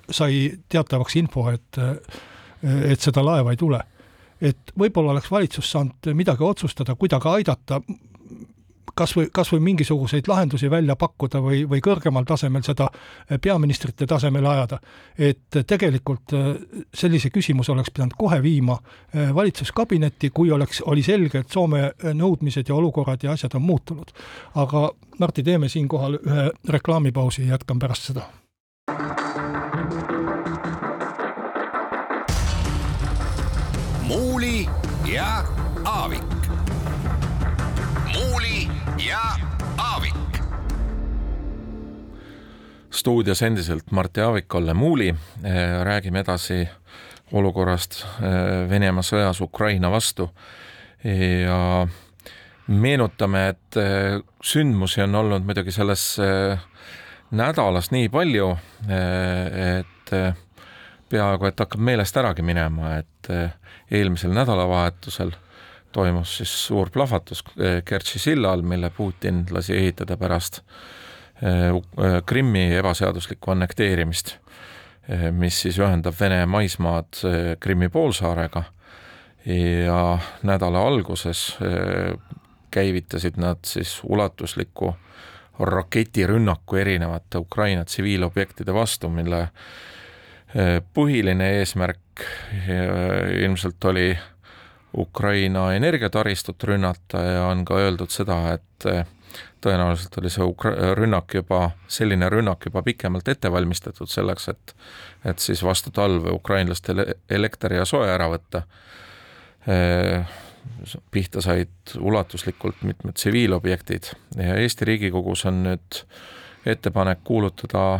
sai 0.09 0.49
teatavaks 0.69 1.15
info, 1.21 1.47
et 1.53 1.81
äh, 1.81 1.95
et 2.63 3.01
seda 3.01 3.21
laeva 3.25 3.53
ei 3.53 3.59
tule. 3.59 3.79
et 4.41 4.71
võib-olla 4.77 5.15
oleks 5.15 5.31
valitsus 5.33 5.71
saanud 5.73 6.11
midagi 6.13 6.43
otsustada, 6.45 6.93
kuidagi 6.95 7.29
aidata, 7.31 7.79
kas 8.95 9.15
või, 9.17 9.27
kas 9.33 9.51
või 9.53 9.59
mingisuguseid 9.69 10.27
lahendusi 10.27 10.69
välja 10.69 10.95
pakkuda 10.95 11.41
või, 11.43 11.63
või 11.69 11.81
kõrgemal 11.83 12.25
tasemel 12.27 12.63
seda 12.63 12.89
peaministrite 13.41 14.07
tasemele 14.07 14.49
ajada. 14.49 14.79
et 15.17 15.59
tegelikult 15.67 16.33
äh, 16.33 16.47
sellise 16.93 17.29
küsimuse 17.29 17.71
oleks 17.71 17.91
pidanud 17.91 18.15
kohe 18.17 18.41
viima 18.43 18.77
valitsuskabinetti, 19.33 20.29
kui 20.29 20.51
oleks, 20.51 20.81
oli 20.85 21.03
selge, 21.03 21.39
et 21.39 21.51
Soome 21.51 21.91
nõudmised 22.13 22.69
ja 22.69 22.75
olukorrad 22.75 23.23
ja 23.23 23.31
asjad 23.31 23.55
on 23.55 23.61
muutunud. 23.61 24.11
aga 24.55 24.91
Martti, 25.19 25.43
teeme 25.43 25.69
siinkohal 25.69 26.19
ühe 26.19 26.49
reklaamipausi 26.69 27.41
ja 27.41 27.55
jätkan 27.57 27.79
pärast 27.79 28.11
seda. 28.11 28.27
Stuudios 42.97 43.41
endiselt 43.45 43.91
Martti 43.91 44.21
Aavik, 44.21 44.55
Olle 44.55 44.73
Muuli, 44.73 45.09
äh, 45.09 45.83
räägime 45.85 46.19
edasi 46.19 46.63
olukorrast 47.31 48.01
äh, 48.03 48.69
Venemaa 48.69 49.05
sõjas 49.05 49.41
Ukraina 49.43 49.91
vastu. 49.93 50.29
Ja 51.03 51.87
meenutame, 52.67 53.47
et 53.53 53.77
äh, 53.77 54.17
sündmusi 54.43 55.03
on 55.05 55.15
olnud 55.15 55.45
muidugi 55.45 55.71
selles 55.71 56.17
nädalas 57.31 57.91
nii 57.93 58.09
palju, 58.09 58.49
et 58.89 60.13
peaaegu 61.11 61.47
et 61.47 61.59
hakkab 61.59 61.83
meelest 61.83 62.17
äragi 62.17 62.43
minema, 62.43 62.95
et 63.03 63.29
eelmisel 63.91 64.33
nädalavahetusel 64.35 65.35
toimus 65.97 66.37
siis 66.37 66.53
suur 66.67 66.91
plahvatus 66.93 67.43
eh, 67.57 67.81
Kertši 67.85 68.19
silla 68.19 68.51
all, 68.53 68.61
mille 68.61 68.89
Putin 68.93 69.45
lasi 69.51 69.75
ehitada 69.77 70.17
pärast 70.17 70.59
eh, 70.59 70.63
eh, 70.63 71.06
Krimmi 72.25 72.63
ebaseaduslikku 72.75 73.51
annekteerimist, 73.53 74.31
mis 75.37 75.59
siis 75.61 75.77
ühendab 75.77 76.15
Vene 76.19 76.45
maismaad 76.49 77.19
Krimmi 77.59 77.89
poolsaarega. 77.93 78.63
Ja 79.45 80.17
nädala 80.43 80.81
alguses 80.87 81.57
käivitasid 82.73 83.37
nad 83.37 83.61
siis 83.63 83.99
ulatusliku 84.03 84.95
raketirünnaku 85.59 86.75
erinevate 86.75 87.37
Ukraina 87.37 87.85
tsiviilobjektide 87.85 88.73
vastu, 88.73 89.09
mille 89.09 89.47
põhiline 90.93 91.51
eesmärk 91.59 92.25
ilmselt 93.45 93.85
oli 93.85 94.09
Ukraina 94.97 95.73
energiataristut 95.73 96.63
rünnata 96.63 97.21
ja 97.21 97.45
on 97.45 97.65
ka 97.65 97.77
öeldud 97.77 98.09
seda, 98.09 98.37
et 98.53 98.87
eh, 98.89 99.05
tõenäoliselt 99.61 100.17
oli 100.21 100.29
see 100.31 100.45
rünnak 100.97 101.33
juba, 101.33 101.71
selline 101.87 102.29
rünnak 102.29 102.65
juba 102.65 102.83
pikemalt 102.85 103.27
ette 103.27 103.51
valmistatud 103.51 104.09
selleks, 104.11 104.49
et 104.53 104.75
et 105.25 105.39
siis 105.39 105.63
vastu 105.63 105.91
talve 105.91 106.31
ukrainlastele 106.31 107.05
elekter 107.29 107.73
ja 107.73 107.85
soe 107.85 108.07
ära 108.07 108.29
võtta. 108.31 108.61
Pihta 111.11 111.41
said 111.41 111.97
ulatuslikult 111.99 112.83
mitmed 112.87 113.17
tsiviilobjektid 113.17 114.11
ja 114.37 114.55
Eesti 114.61 114.85
Riigikogus 114.85 115.45
on 115.49 115.63
nüüd 115.65 115.99
ettepanek 116.65 117.25
kuulutada 117.27 117.99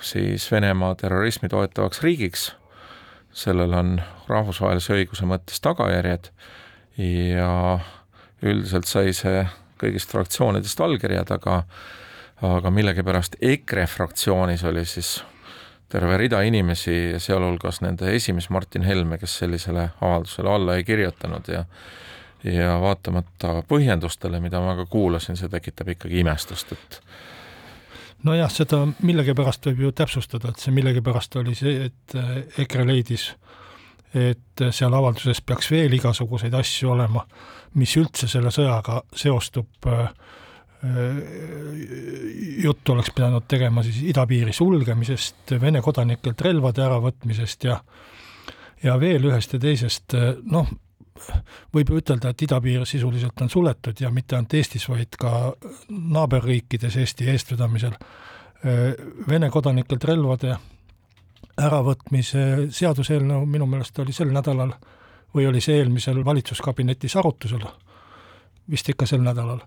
siis 0.00 0.50
Venemaa 0.50 0.94
terrorismi 0.94 1.48
toetavaks 1.48 2.02
riigiks 2.02 2.48
sellel 3.34 3.74
on 3.74 3.96
rahvusvahelise 4.30 4.94
õiguse 4.94 5.26
mõttes 5.28 5.60
tagajärjed 5.64 6.30
ja 7.02 7.50
üldiselt 8.44 8.88
sai 8.88 9.12
see 9.16 9.44
kõigist 9.80 10.12
fraktsioonidest 10.12 10.80
allkirjad, 10.80 11.30
aga 11.34 11.62
aga 12.44 12.70
millegipärast 12.74 13.38
EKRE 13.40 13.86
fraktsioonis 13.88 14.64
oli 14.68 14.82
siis 14.84 15.16
terve 15.88 16.16
rida 16.18 16.40
inimesi, 16.42 17.14
sealhulgas 17.22 17.78
nende 17.84 18.10
esimees 18.12 18.50
Martin 18.50 18.82
Helme, 18.82 19.18
kes 19.18 19.38
sellisele 19.38 19.88
avaldusele 20.00 20.50
alla 20.50 20.76
ei 20.76 20.84
kirjutanud 20.84 21.48
ja 21.48 21.64
ja 22.44 22.74
vaatamata 22.80 23.62
põhjendustele, 23.68 24.36
mida 24.40 24.60
ma 24.60 24.74
ka 24.76 24.84
kuulasin, 24.90 25.36
see 25.40 25.48
tekitab 25.48 25.88
ikkagi 25.94 26.18
imestust, 26.20 26.74
et 26.76 26.98
nojah, 28.24 28.50
seda 28.52 28.82
millegipärast 29.00 29.70
võib 29.70 29.86
ju 29.86 29.92
täpsustada, 29.96 30.52
et 30.52 30.60
see 30.60 30.74
millegipärast 30.76 31.38
oli 31.40 31.54
see, 31.56 31.88
et 31.88 32.16
äh, 32.20 32.36
EKRE 32.64 32.84
leidis, 32.88 33.30
et 34.14 34.64
seal 34.70 34.94
avalduses 34.94 35.40
peaks 35.40 35.70
veel 35.72 35.96
igasuguseid 35.96 36.54
asju 36.54 36.92
olema, 36.94 37.24
mis 37.74 37.96
üldse 38.00 38.28
selle 38.30 38.52
sõjaga 38.54 39.00
seostub. 39.16 39.86
Äh, 39.86 40.08
äh, 40.84 41.18
juttu 42.64 42.94
oleks 42.94 43.12
pidanud 43.14 43.46
tegema 43.48 43.82
siis 43.82 44.02
idapiiri 44.10 44.52
sulgemisest, 44.52 45.56
Vene 45.60 45.82
kodanikelt 45.82 46.40
relvade 46.40 46.84
äravõtmisest 46.86 47.68
ja 47.70 47.80
ja 48.84 48.98
veel 49.00 49.24
ühest 49.24 49.54
ja 49.54 49.58
teisest, 49.58 50.12
noh, 50.52 50.68
võib 51.72 51.88
ju 51.88 52.00
ütelda, 52.02 52.34
et 52.34 52.42
idapiir 52.44 52.82
sisuliselt 52.84 53.40
on 53.40 53.48
suletud 53.48 54.00
ja 54.00 54.10
mitte 54.12 54.36
ainult 54.36 54.52
Eestis, 54.58 54.84
vaid 54.90 55.16
ka 55.16 55.54
naaberriikides 55.88 56.98
Eesti 57.00 57.30
eestvedamisel 57.32 57.96
Vene 59.28 59.48
kodanikelt 59.52 60.04
relvade 60.08 60.54
äravõtmise 61.60 62.68
seaduseelnõu 62.74 63.44
minu 63.46 63.66
meelest 63.70 63.98
oli 64.02 64.14
sel 64.16 64.32
nädalal 64.34 64.72
või 65.34 65.48
oli 65.50 65.60
see 65.64 65.80
eelmisel 65.80 66.22
valitsuskabinetis 66.24 67.16
arutusel, 67.16 67.64
vist 68.70 68.88
ikka 68.88 69.06
sel 69.06 69.22
nädalal. 69.24 69.60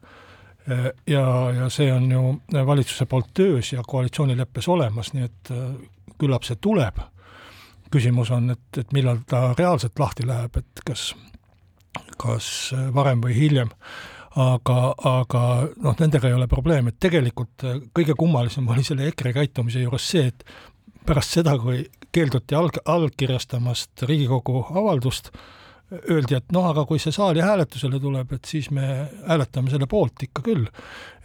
ja, 1.08 1.24
ja 1.56 1.70
see 1.70 1.92
on 1.94 2.12
ju 2.12 2.22
valitsuse 2.66 3.06
poolt 3.06 3.30
töös 3.34 3.74
ja 3.74 3.84
koalitsioonileppes 3.88 4.68
olemas, 4.68 5.14
nii 5.14 5.24
et 5.24 5.54
küllap 6.20 6.44
see 6.44 6.56
tuleb. 6.62 7.00
küsimus 7.92 8.32
on, 8.32 8.50
et, 8.52 8.78
et 8.78 8.92
millal 8.92 9.22
ta 9.28 9.54
reaalselt 9.58 10.00
lahti 10.00 10.28
läheb, 10.28 10.58
et 10.58 10.82
kas, 10.86 11.16
kas 12.18 12.74
varem 12.94 13.22
või 13.24 13.34
hiljem 13.34 13.70
aga, 14.38 14.78
aga 15.08 15.44
noh, 15.82 15.96
nendega 16.00 16.30
ei 16.30 16.36
ole 16.36 16.48
probleemi, 16.52 16.94
et 16.94 17.00
tegelikult 17.00 17.64
kõige 17.96 18.16
kummalisem 18.18 18.68
oli 18.70 18.84
selle 18.86 19.08
EKRE 19.12 19.34
käitumise 19.40 19.82
juures 19.82 20.10
see, 20.12 20.28
et 20.28 20.44
pärast 21.08 21.38
seda, 21.38 21.56
kui 21.62 21.86
keelduti 22.14 22.58
alg-, 22.58 22.82
allkirjastamast 22.86 24.06
Riigikogu 24.10 24.66
avaldust, 24.76 25.32
öeldi, 25.92 26.36
et 26.36 26.52
noh, 26.52 26.66
aga 26.68 26.84
kui 26.88 27.00
see 27.00 27.14
saali 27.16 27.42
hääletusele 27.44 28.00
tuleb, 28.04 28.34
et 28.36 28.50
siis 28.50 28.70
me 28.76 28.88
hääletame 29.28 29.72
selle 29.72 29.88
poolt 29.90 30.26
ikka 30.28 30.44
küll. 30.44 30.66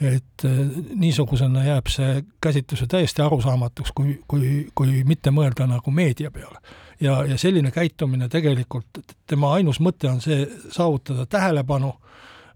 et 0.03 0.45
eh, 0.45 0.61
niisugusena 0.99 1.65
jääb 1.65 1.91
see 1.91 2.23
käsitluse 2.43 2.87
täiesti 2.91 3.23
arusaamatuks, 3.23 3.93
kui, 3.95 4.17
kui, 4.29 4.69
kui 4.75 5.03
mitte 5.07 5.31
mõelda 5.31 5.67
nagu 5.71 5.91
meedia 5.91 6.31
peale. 6.31 6.59
ja, 7.01 7.25
ja 7.27 7.39
selline 7.39 7.71
käitumine 7.71 8.29
tegelikult, 8.29 9.03
tema 9.27 9.55
ainus 9.55 9.81
mõte 9.81 10.11
on 10.11 10.21
see, 10.21 10.47
saavutada 10.71 11.27
tähelepanu 11.27 11.93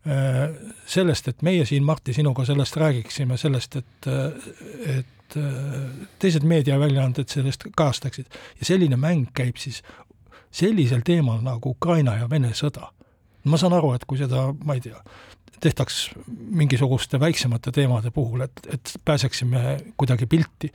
eh, 0.06 0.46
sellest, 0.86 1.28
et 1.28 1.42
meie 1.42 1.66
siin, 1.66 1.84
Martti, 1.84 2.14
sinuga 2.14 2.44
sellest 2.44 2.76
räägiksime, 2.76 3.36
sellest, 3.36 3.76
et, 3.76 4.10
et 4.86 5.12
et 5.26 5.36
äh, 5.36 6.06
teised 6.18 6.44
meediaväljaanded 6.46 7.28
sellest 7.28 7.66
kajastaksid. 7.76 8.26
ja 8.58 8.64
selline 8.64 8.96
mäng 8.96 9.26
käib 9.34 9.56
siis 9.56 9.82
sellisel 10.50 11.02
teemal 11.04 11.40
nagu 11.44 11.74
Ukraina 11.76 12.16
ja 12.20 12.30
Vene 12.30 12.52
sõda. 12.54 12.90
ma 13.46 13.56
saan 13.56 13.76
aru, 13.76 13.92
et 13.94 14.04
kui 14.04 14.18
seda, 14.18 14.48
ma 14.66 14.74
ei 14.74 14.80
tea, 14.82 14.98
tehtaks 15.62 16.10
mingisuguste 16.26 17.20
väiksemate 17.20 17.70
teemade 17.72 18.10
puhul, 18.10 18.42
et, 18.42 18.60
et 18.72 18.92
pääseksime 19.04 19.76
kuidagi 19.96 20.26
pilti, 20.26 20.72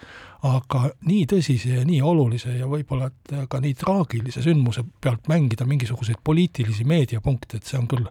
aga 0.48 0.86
nii 1.06 1.26
tõsise 1.34 1.76
ja 1.82 1.84
nii 1.86 2.00
olulise 2.02 2.56
ja 2.56 2.70
võib-olla 2.72 3.12
et 3.12 3.36
ka 3.52 3.60
nii 3.60 3.76
traagilise 3.78 4.42
sündmuse 4.46 4.86
pealt 5.04 5.28
mängida 5.28 5.68
mingisuguseid 5.68 6.24
poliitilisi 6.24 6.88
meediapunkte, 6.88 7.60
et 7.60 7.68
see 7.68 7.80
on 7.80 7.92
küll 7.92 8.08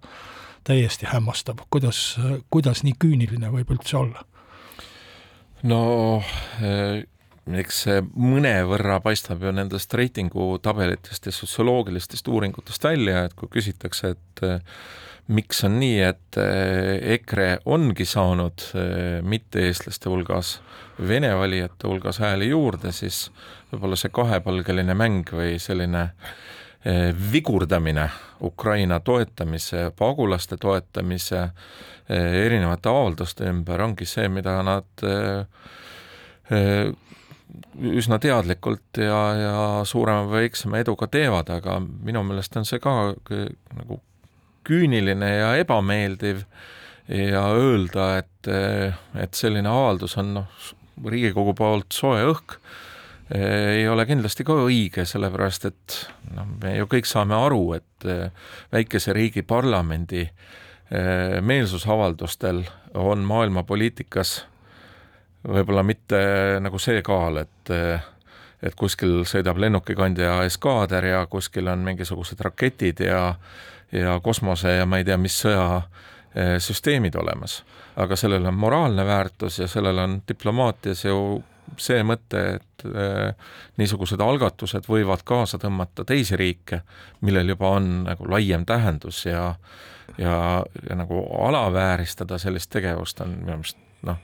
täiesti 0.65 1.09
hämmastav, 1.09 1.65
kuidas, 1.73 2.21
kuidas 2.53 2.85
nii 2.85 2.99
küüniline 3.01 3.49
võib 3.51 3.73
üldse 3.73 3.97
olla 3.97 4.27
no 5.63 6.23
eks 7.61 7.83
see 7.87 8.01
mõnevõrra 8.15 9.01
paistab 9.05 9.43
ju 9.45 9.53
nendest 9.55 9.95
reitingutabelitest 9.97 11.29
ja 11.29 11.35
sotsioloogilistest 11.35 12.29
uuringutest 12.29 12.85
välja, 12.85 13.25
et 13.27 13.37
kui 13.39 13.51
küsitakse, 13.53 14.15
et 14.15 14.45
eh, 14.47 14.61
miks 15.31 15.65
on 15.67 15.79
nii, 15.81 15.99
et 16.11 16.41
eh, 16.43 17.15
EKRE 17.17 17.49
ongi 17.71 18.07
saanud 18.09 18.67
mitte-eestlaste 19.27 20.13
hulgas, 20.13 20.59
vene 21.09 21.33
valijate 21.39 21.89
hulgas 21.89 22.21
hääli 22.21 22.51
juurde, 22.53 22.93
siis 22.93 23.29
võib-olla 23.73 23.99
see 23.99 24.13
kahepalgeline 24.15 24.97
mäng 24.99 25.29
või 25.33 25.59
selline 25.63 26.11
vigurdamine 27.33 28.07
Ukraina 28.49 28.97
toetamise, 29.05 29.91
pagulaste 29.99 30.57
toetamise 30.57 31.43
Eh, 32.11 32.47
erinevate 32.47 32.91
avalduste 32.91 33.47
ümber 33.47 33.85
ongi 33.85 34.07
see, 34.09 34.27
mida 34.33 34.57
nad 34.67 35.05
eh, 35.07 35.45
eh, 36.51 36.89
üsna 37.81 38.19
teadlikult 38.23 39.01
ja, 39.01 39.21
ja 39.39 39.55
suurema 39.89 40.27
või 40.29 40.45
väiksema 40.45 40.81
eduga 40.83 41.09
teevad, 41.11 41.51
aga 41.53 41.79
minu 41.81 42.23
meelest 42.27 42.57
on 42.61 42.69
see 42.69 42.83
ka 42.83 43.15
nagu 43.79 44.01
küüniline 44.69 45.31
ja 45.33 45.55
ebameeldiv 45.61 46.45
ja 47.11 47.47
öelda, 47.57 48.11
et, 48.21 48.51
et 49.19 49.35
selline 49.35 49.71
avaldus 49.71 50.19
on 50.21 50.37
noh, 50.41 50.63
Riigikogu 51.01 51.55
poolt 51.57 51.97
soe 51.97 52.21
õhk, 52.29 52.59
ei 53.33 53.87
ole 53.89 54.05
kindlasti 54.05 54.45
ka 54.45 54.53
õige, 54.67 55.07
sellepärast 55.09 55.65
et 55.71 55.97
noh, 56.37 56.49
me 56.61 56.75
ju 56.77 56.89
kõik 56.91 57.09
saame 57.09 57.39
aru, 57.39 57.63
et 57.79 58.09
väikese 58.75 59.15
riigi 59.17 59.47
parlamendi 59.47 60.27
Äh, 60.91 61.41
meelsusavaldustel 61.41 62.65
on 62.95 63.19
maailma 63.19 63.63
poliitikas 63.63 64.47
võib-olla 65.49 65.83
mitte 65.87 66.21
nagu 66.61 66.79
see 66.79 67.03
kaal, 67.03 67.43
et 67.45 67.75
et 68.61 68.75
kuskil 68.77 69.23
sõidab 69.25 69.57
lennukikandja 69.57 70.43
eskaader 70.45 71.05
ja 71.05 71.21
kuskil 71.27 71.69
on 71.73 71.85
mingisugused 71.85 72.41
raketid 72.45 73.01
ja 73.07 73.35
ja 73.93 74.21
kosmose 74.23 74.77
ja 74.77 74.87
ma 74.87 75.01
ei 75.01 75.05
tea, 75.05 75.17
mis 75.19 75.35
sõjasüsteemid 75.43 77.17
olemas. 77.17 77.63
aga 77.97 78.17
sellel 78.17 78.47
on 78.47 78.55
moraalne 78.55 79.07
väärtus 79.07 79.59
ja 79.59 79.67
sellel 79.69 79.99
on 79.99 80.23
diplomaatias 80.29 81.05
ju 81.05 81.43
see 81.79 82.03
mõte, 82.03 82.41
et 82.57 82.85
äh, 82.87 83.35
niisugused 83.79 84.21
algatused 84.21 84.87
võivad 84.89 85.23
kaasa 85.25 85.59
tõmmata 85.59 86.05
teisi 86.05 86.37
riike, 86.37 86.83
millel 87.21 87.49
juba 87.55 87.75
on 87.79 87.91
nagu 88.05 88.31
laiem 88.31 88.67
tähendus 88.67 89.25
ja 89.27 89.55
ja, 90.19 90.65
ja 90.91 90.97
nagu 90.97 91.23
alavääristada 91.47 92.39
sellist 92.39 92.71
tegevust 92.71 93.21
on 93.21 93.37
minu 93.39 93.57
meelest 93.57 93.79
noh, 94.03 94.19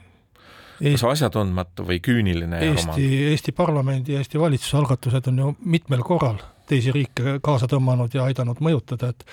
kas 0.81 1.03
asjatundmatu 1.03 1.87
või 1.87 2.01
küüniline 2.03 2.61
Eesti, 2.71 3.07
Eesti 3.31 3.55
parlamendi 3.57 4.13
ja 4.15 4.21
Eesti 4.23 4.39
valitsuse 4.39 4.77
algatused 4.77 5.31
on 5.31 5.43
ju 5.43 5.55
mitmel 5.65 6.05
korral 6.05 6.39
teisi 6.67 6.91
riike 6.91 7.37
kaasa 7.43 7.67
tõmmanud 7.71 8.13
ja 8.15 8.27
aidanud 8.27 8.59
mõjutada, 8.63 9.11
et 9.13 9.25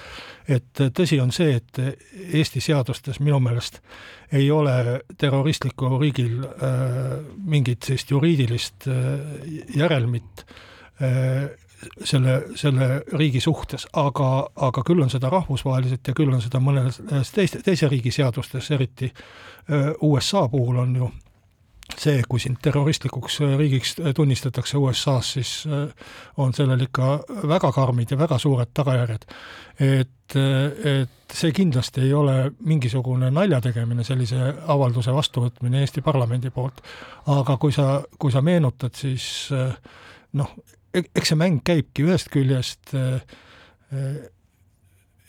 et 0.48 0.82
tõsi 0.94 1.18
on 1.22 1.32
see, 1.32 1.56
et 1.56 1.80
Eesti 2.36 2.60
seadustes 2.60 3.20
minu 3.20 3.40
meelest 3.40 3.80
ei 4.34 4.50
ole 4.50 5.00
terroristlikul 5.18 5.98
riigil 6.00 6.44
äh, 6.44 7.16
mingit 7.36 7.88
sellist 7.88 8.10
juriidilist 8.12 8.88
äh, 8.92 8.96
järelmit 9.76 10.44
äh, 11.02 11.48
selle, 12.04 12.42
selle 12.56 13.02
riigi 13.12 13.40
suhtes, 13.44 13.88
aga, 13.92 14.30
aga 14.68 14.84
küll 14.86 15.02
on 15.04 15.10
seda 15.12 15.32
rahvusvaheliselt 15.32 16.08
ja 16.08 16.14
küll 16.16 16.32
on 16.32 16.44
seda 16.44 16.60
mõnes 16.62 17.00
teiste, 17.34 17.60
teise 17.64 17.90
riigi 17.92 18.12
seadustes, 18.14 18.70
eriti 18.72 19.10
USA 20.04 20.46
puhul 20.48 20.80
on 20.80 20.96
ju 20.96 21.10
see, 21.98 22.22
kui 22.28 22.40
sind 22.40 22.58
terroristlikuks 22.64 23.40
riigiks 23.58 23.94
tunnistatakse 24.16 24.78
USA-s, 24.80 25.32
siis 25.36 25.52
on 26.40 26.54
sellel 26.56 26.86
ikka 26.86 27.10
väga 27.50 27.70
karmid 27.76 28.14
ja 28.14 28.18
väga 28.18 28.38
suured 28.40 28.72
tagajärjed. 28.74 29.26
et, 29.84 30.36
et 30.36 31.34
see 31.34 31.52
kindlasti 31.52 32.06
ei 32.06 32.12
ole 32.14 32.52
mingisugune 32.64 33.30
naljategemine, 33.30 34.04
sellise 34.04 34.54
avalduse 34.66 35.12
vastuvõtmine 35.12 35.82
Eesti 35.84 36.02
parlamendi 36.02 36.50
poolt, 36.50 36.80
aga 37.26 37.56
kui 37.60 37.72
sa, 37.72 38.02
kui 38.18 38.32
sa 38.32 38.40
meenutad, 38.42 38.94
siis 38.96 39.50
noh, 40.32 40.56
eks 40.94 41.32
see 41.32 41.38
mäng 41.38 41.62
käibki 41.66 42.06
ühest 42.06 42.30
küljest 42.32 42.94
äh, 42.94 43.18
äh, 43.92 44.14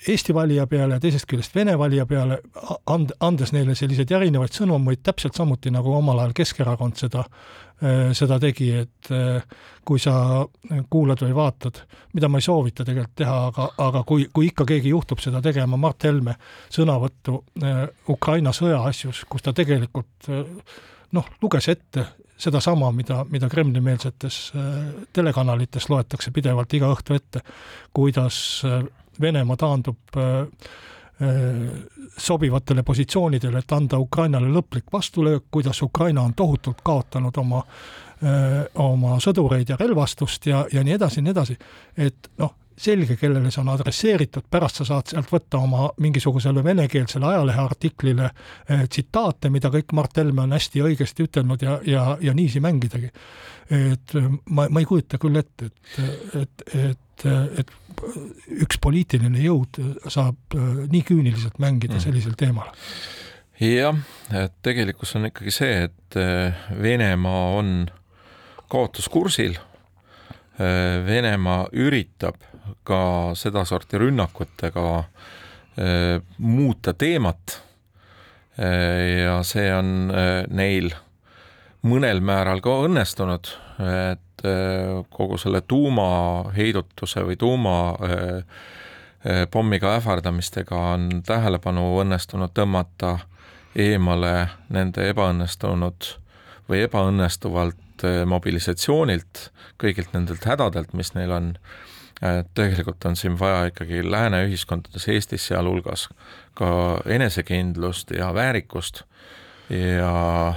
Eesti 0.08 0.34
valija 0.34 0.68
peale 0.70 0.98
ja 0.98 1.02
teisest 1.02 1.26
küljest 1.30 1.56
Vene 1.56 1.74
valija 1.80 2.06
peale, 2.06 2.40
and-, 2.92 3.14
andes 3.26 3.54
neile 3.56 3.76
selliseid 3.76 4.12
erinevaid 4.12 4.54
sõnumeid, 4.54 5.02
täpselt 5.04 5.38
samuti 5.38 5.74
nagu 5.74 5.94
omal 5.98 6.22
ajal 6.22 6.36
Keskerakond 6.38 7.00
seda, 7.00 7.24
äh, 7.82 8.12
seda 8.18 8.40
tegi, 8.42 8.72
et 8.86 9.12
kui 9.86 10.02
sa 10.02 10.46
kuulad 10.90 11.22
või 11.26 11.34
vaatad, 11.38 11.82
mida 12.14 12.30
ma 12.30 12.42
ei 12.42 12.46
soovita 12.46 12.86
tegelikult 12.86 13.16
teha, 13.22 13.38
aga, 13.52 13.70
aga 13.86 14.04
kui, 14.08 14.28
kui 14.34 14.50
ikka 14.50 14.66
keegi 14.70 14.94
juhtub 14.94 15.22
seda 15.22 15.42
tegema, 15.46 15.78
Mart 15.78 16.06
Helme 16.06 16.38
sõnavõttu 16.74 17.42
Ukraina 18.10 18.54
sõja 18.54 18.82
asjus, 18.90 19.24
kus 19.30 19.46
ta 19.46 19.54
tegelikult 19.54 20.30
noh, 21.16 21.34
luges 21.42 21.70
ette 21.70 22.06
sedasama, 22.38 22.92
mida, 22.92 23.26
mida 23.30 23.50
Kremli-meelsetes 23.50 24.52
äh, 24.56 24.62
telekanalites 25.14 25.90
loetakse 25.90 26.32
pidevalt 26.36 26.74
iga 26.76 26.92
õhtu 26.92 27.16
ette, 27.16 27.42
kuidas 27.96 28.38
äh, 28.68 28.84
Venemaa 29.22 29.58
taandub 29.58 30.18
äh, 30.18 30.48
sobivatele 32.18 32.84
positsioonidele, 32.84 33.60
et 33.60 33.72
anda 33.72 34.00
Ukrainale 34.00 34.50
lõplik 34.52 34.92
vastulöök, 34.94 35.46
kuidas 35.52 35.82
Ukraina 35.82 36.22
on 36.22 36.34
tohutult 36.34 36.82
kaotanud 36.84 37.38
oma, 37.40 37.62
oma 38.84 39.16
sõdureid 39.24 39.72
ja 39.72 39.78
relvastust 39.80 40.48
ja, 40.52 40.66
ja 40.74 40.84
nii 40.84 40.98
edasi 40.98 41.20
ja 41.20 41.24
nii 41.24 41.32
edasi. 41.32 41.58
et 41.98 42.30
noh, 42.38 42.52
selge, 42.78 43.16
kellele 43.16 43.52
see 43.52 43.62
on 43.64 43.72
adresseeritud, 43.72 44.48
pärast 44.52 44.82
sa 44.82 44.88
saad 44.90 45.12
sealt 45.12 45.32
võtta 45.32 45.60
oma 45.64 45.88
mingisugusele 46.04 46.64
venekeelsele 46.64 47.30
ajalehe 47.30 47.62
artiklile 47.64 48.30
tsitaate, 48.90 49.50
mida 49.54 49.72
kõik 49.74 49.96
Mart 49.96 50.20
Helme 50.20 50.44
on 50.44 50.56
hästi 50.56 50.84
õigesti 50.84 51.30
ütelnud 51.30 51.64
ja, 51.64 51.80
ja, 51.88 52.06
ja 52.22 52.36
niiviisi 52.36 52.64
mängidagi. 52.64 53.12
et 53.72 54.14
ma, 54.50 54.68
ma 54.70 54.84
ei 54.84 54.86
kujuta 54.86 55.18
küll 55.22 55.40
ette, 55.40 55.72
et, 55.72 56.12
et, 56.42 56.68
et 56.76 57.00
et, 57.16 57.26
et 57.62 57.72
üks 58.66 58.80
poliitiline 58.82 59.42
jõud 59.44 59.80
saab 60.12 60.56
nii 60.56 61.04
küüniliselt 61.08 61.60
mängida 61.64 61.96
mm. 61.98 62.04
sellisel 62.04 62.36
teemal? 62.40 62.72
jah, 63.62 63.96
et 64.36 64.56
tegelikkus 64.66 65.16
on 65.16 65.30
ikkagi 65.30 65.54
see, 65.56 65.86
et 65.88 66.18
Venemaa 66.82 67.46
on 67.56 67.70
kaotuskursil. 68.72 69.56
Venemaa 71.08 71.70
üritab 71.76 72.40
ka 72.88 73.00
sedasorti 73.36 74.00
rünnakutega 74.00 74.86
muuta 76.40 76.94
teemat 76.96 77.58
ja 78.60 79.40
see 79.48 79.72
on 79.76 80.12
neil 80.56 80.92
mõnel 81.86 82.22
määral 82.26 82.62
ka 82.66 82.80
õnnestunud, 82.88 83.52
et 83.80 83.86
äh, 83.86 84.25
kogu 85.10 85.38
selle 85.38 85.62
tuumaheidutuse 85.62 87.26
või 87.28 87.36
tuumapommiga 87.40 89.88
äh, 89.92 89.98
ähvardamistega 89.98 90.76
on 90.94 91.10
tähelepanu 91.26 92.00
õnnestunud 92.02 92.52
tõmmata 92.58 93.18
eemale 93.76 94.48
nende 94.70 95.10
ebaõnnestunud 95.10 96.06
või 96.70 96.80
ebaõnnestuvalt 96.88 98.06
äh, 98.06 98.26
mobilisatsioonilt, 98.26 99.52
kõigilt 99.82 100.14
nendelt 100.14 100.46
hädadelt, 100.46 100.94
mis 100.94 101.14
neil 101.18 101.32
on. 101.32 101.58
tegelikult 102.56 103.06
on 103.06 103.16
siin 103.20 103.40
vaja 103.40 103.66
ikkagi 103.68 104.12
lääne 104.12 104.46
ühiskondades, 104.48 105.08
Eestis 105.12 105.48
sealhulgas, 105.48 106.10
ka 106.56 107.02
enesekindlust 107.12 108.12
ja 108.16 108.34
väärikust 108.34 109.02
ja 109.70 110.54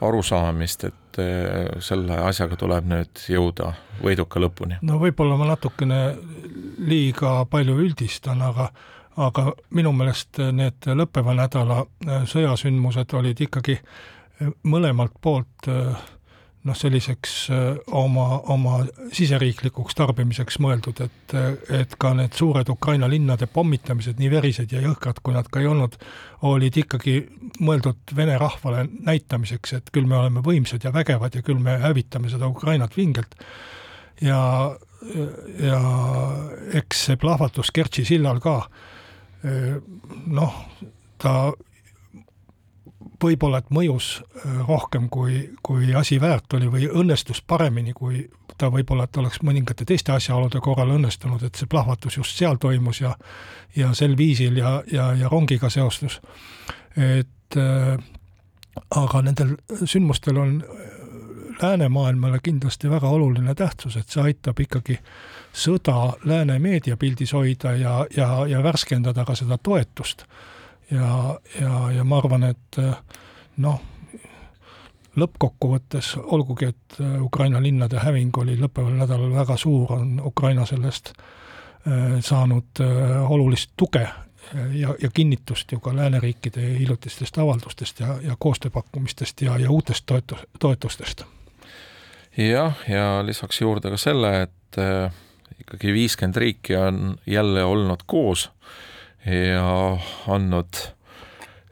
arusaamist, 0.00 0.84
et 0.84 0.94
eh, 1.22 1.68
selle 1.84 2.18
asjaga 2.28 2.58
tuleb 2.60 2.88
nüüd 2.90 3.22
jõuda 3.30 3.72
võiduka 4.02 4.42
lõpuni? 4.42 4.80
no 4.82 4.98
võib-olla 5.02 5.38
ma 5.40 5.52
natukene 5.52 6.00
liiga 6.84 7.44
palju 7.50 7.78
üldistan, 7.84 8.42
aga 8.42 8.70
aga 9.16 9.52
minu 9.74 9.92
meelest 9.94 10.40
need 10.54 10.88
lõppeva 10.98 11.36
nädala 11.38 11.84
eh, 11.84 12.24
sõjasündmused 12.30 13.14
olid 13.18 13.44
ikkagi 13.46 13.76
eh, 13.78 14.50
mõlemalt 14.66 15.14
poolt 15.22 15.70
äh, 15.70 16.10
noh, 16.64 16.76
selliseks 16.76 17.34
äh, 17.52 17.64
oma, 17.92 18.40
oma 18.52 18.78
siseriiklikuks 19.14 19.96
tarbimiseks 19.98 20.58
mõeldud, 20.64 21.02
et, 21.04 21.34
et 21.74 21.96
ka 22.00 22.14
need 22.16 22.36
suured 22.36 22.70
Ukraina 22.72 23.08
linnade 23.10 23.48
pommitamised, 23.52 24.16
nii 24.20 24.30
verised 24.32 24.72
ja 24.72 24.80
jõhkrad, 24.84 25.20
kui 25.24 25.36
nad 25.36 25.50
ka 25.52 25.60
ei 25.60 25.68
olnud, 25.70 25.98
olid 26.48 26.78
ikkagi 26.84 27.18
mõeldud 27.64 28.16
vene 28.16 28.38
rahvale 28.40 28.86
näitamiseks, 28.94 29.76
et 29.78 29.92
küll 29.94 30.08
me 30.08 30.18
oleme 30.22 30.44
võimsad 30.44 30.84
ja 30.84 30.92
vägevad 30.94 31.36
ja 31.36 31.44
küll 31.44 31.60
me 31.60 31.76
hävitame 31.84 32.32
seda 32.32 32.48
Ukrainat 32.48 32.96
vingelt. 32.96 33.36
ja, 34.22 34.40
ja 35.60 35.80
eks 36.80 37.06
see 37.08 37.20
plahvatus 37.20 37.72
Kertši 37.74 38.04
sillal 38.08 38.40
ka, 38.40 38.60
noh, 40.32 40.60
ta 41.20 41.34
võib-olla 43.24 43.60
et 43.62 43.72
mõjus 43.74 44.14
äh, 44.20 44.60
rohkem, 44.68 45.08
kui, 45.12 45.42
kui 45.62 45.94
asi 45.96 46.20
väärt 46.20 46.56
oli 46.58 46.70
või 46.70 46.88
õnnestus 46.88 47.42
paremini, 47.42 47.92
kui 47.96 48.26
ta 48.58 48.70
võib-olla, 48.70 49.08
et 49.08 49.16
oleks 49.18 49.42
mõningate 49.42 49.86
teiste 49.88 50.12
asjaolude 50.14 50.60
korral 50.62 50.94
õnnestunud, 50.94 51.42
et 51.42 51.58
see 51.58 51.70
plahvatus 51.70 52.20
just 52.20 52.38
seal 52.38 52.60
toimus 52.62 53.00
ja 53.02 53.16
ja 53.76 53.94
sel 53.94 54.16
viisil 54.16 54.56
ja, 54.56 54.82
ja, 54.92 55.12
ja 55.18 55.28
rongiga 55.28 55.70
seostus. 55.70 56.20
et 56.96 57.56
äh, 57.56 57.98
aga 58.90 59.22
nendel 59.22 59.56
sündmustel 59.84 60.38
on 60.38 60.62
äh, 60.62 60.92
läänemaailmale 61.62 62.38
kindlasti 62.42 62.90
väga 62.90 63.08
oluline 63.08 63.54
tähtsus, 63.54 63.96
et 63.96 64.08
see 64.08 64.22
aitab 64.22 64.60
ikkagi 64.60 64.98
sõda 65.54 66.14
lääne 66.24 66.58
meediapildis 66.58 67.32
hoida 67.32 67.74
ja, 67.78 68.06
ja, 68.16 68.46
ja 68.46 68.62
värskendada 68.62 69.24
ka 69.24 69.34
seda 69.38 69.58
toetust 69.58 70.26
ja, 70.90 71.40
ja, 71.60 71.90
ja 71.90 72.04
ma 72.04 72.18
arvan, 72.18 72.44
et 72.50 72.78
eh, 72.78 72.94
noh, 73.64 73.80
lõppkokkuvõttes, 75.16 76.14
olgugi 76.18 76.68
et 76.72 76.98
eh, 77.00 77.16
Ukraina 77.22 77.62
linnade 77.62 78.02
häving 78.02 78.36
oli 78.42 78.58
lõppeval 78.60 78.98
nädalal 78.98 79.32
väga 79.34 79.56
suur, 79.60 79.92
on 79.98 80.20
Ukraina 80.24 80.66
sellest 80.66 81.12
eh, 81.14 82.20
saanud 82.20 82.82
olulist 83.28 83.72
tuge 83.76 84.04
ja, 84.74 84.94
ja 85.00 85.10
kinnitust 85.14 85.72
ju 85.72 85.80
ka 85.80 85.94
lääneriikide 85.96 86.66
hiljutistest 86.78 87.38
avaldustest 87.38 88.00
ja, 88.00 88.18
ja 88.22 88.36
koostööpakkumistest 88.38 89.42
ja, 89.42 89.58
ja 89.58 89.70
uutest 89.70 90.06
toetus, 90.06 90.46
toetustest. 90.58 91.24
jah, 92.36 92.76
ja 92.88 93.26
lisaks 93.26 93.60
juurde 93.60 93.94
ka 93.94 93.96
selle, 93.96 94.42
et 94.42 94.78
ikkagi 95.60 95.92
viiskümmend 95.94 96.36
riiki 96.36 96.76
on 96.76 97.16
jälle 97.26 97.64
olnud 97.64 98.04
koos 98.06 98.50
ja 99.26 99.98
andnud 100.28 100.76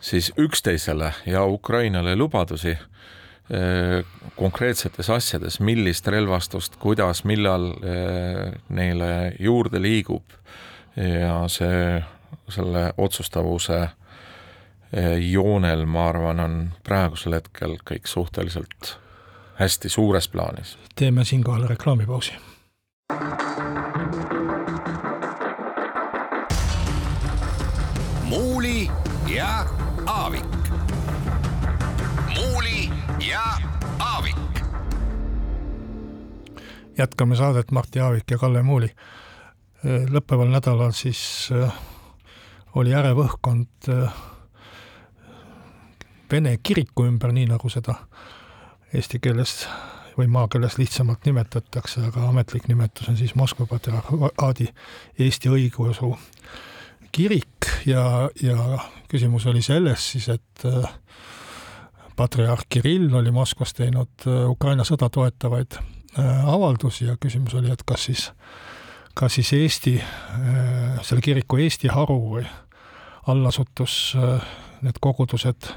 siis 0.00 0.32
üksteisele 0.38 1.12
ja 1.26 1.44
Ukrainale 1.44 2.16
lubadusi 2.16 2.70
eh, 2.70 4.04
konkreetsetes 4.36 5.10
asjades, 5.10 5.60
millist 5.60 6.06
relvastust, 6.06 6.76
kuidas, 6.76 7.24
millal 7.24 7.70
eh, 7.72 8.52
neile 8.68 9.32
juurde 9.38 9.82
liigub 9.82 10.24
ja 10.96 11.44
see, 11.48 12.02
selle 12.48 12.88
otsustavuse 12.96 13.78
eh, 13.82 15.18
joonel, 15.30 15.86
ma 15.86 16.08
arvan, 16.08 16.40
on 16.40 16.58
praegusel 16.84 17.38
hetkel 17.38 17.78
kõik 17.88 18.10
suhteliselt 18.10 18.96
hästi 19.60 19.88
suures 19.88 20.28
plaanis. 20.28 20.78
teeme 20.96 21.24
siinkohal 21.24 21.68
reklaamipausi 21.68 22.34
jätkame 36.98 37.36
saadet 37.36 37.70
Martti 37.70 38.00
Aavik 38.00 38.30
ja 38.30 38.38
Kalle 38.38 38.62
Muuli. 38.62 38.90
lõppeval 39.84 40.46
nädalal 40.46 40.92
siis 40.94 41.50
äh, 41.52 41.72
oli 42.74 42.94
ärev 42.94 43.18
õhkkond 43.18 43.88
äh, 43.88 44.12
Vene 46.32 46.54
kiriku 46.62 47.04
ümber, 47.04 47.32
nii 47.32 47.48
nagu 47.50 47.68
seda 47.68 47.92
eesti 48.94 49.18
keeles 49.20 49.66
või 50.16 50.30
maakeeles 50.32 50.78
lihtsamalt 50.78 51.26
nimetatakse, 51.28 52.06
aga 52.06 52.28
ametlik 52.30 52.68
nimetus 52.68 53.08
on 53.08 53.18
siis 53.18 53.34
Moskva 53.34 53.66
patriarhaadi 53.66 54.68
Eesti 55.18 55.50
õigeusu 55.52 56.14
kirik 57.12 57.68
ja, 57.86 58.30
ja 58.42 58.78
küsimus 59.10 59.46
oli 59.50 59.60
selles 59.62 60.06
siis, 60.14 60.30
et 60.32 60.64
äh, 60.68 60.94
patriarh 62.16 62.64
Kirill 62.68 63.12
oli 63.18 63.34
Moskvas 63.34 63.74
teinud 63.74 64.28
Ukraina 64.46 64.86
sõda 64.88 65.10
toetavaid 65.12 65.80
äh, 66.18 66.48
avaldusi 66.48 67.06
ja 67.06 67.16
küsimus 67.20 67.54
oli, 67.58 67.70
et 67.72 67.82
kas 67.86 68.08
siis, 68.10 68.30
kas 69.14 69.38
siis 69.38 69.52
Eesti, 69.52 69.96
selle 71.02 71.22
kiriku 71.24 71.60
Eesti 71.60 71.90
haru 71.92 72.18
või 72.36 72.46
allasutus, 73.30 74.16
need 74.82 74.98
kogudused 75.00 75.68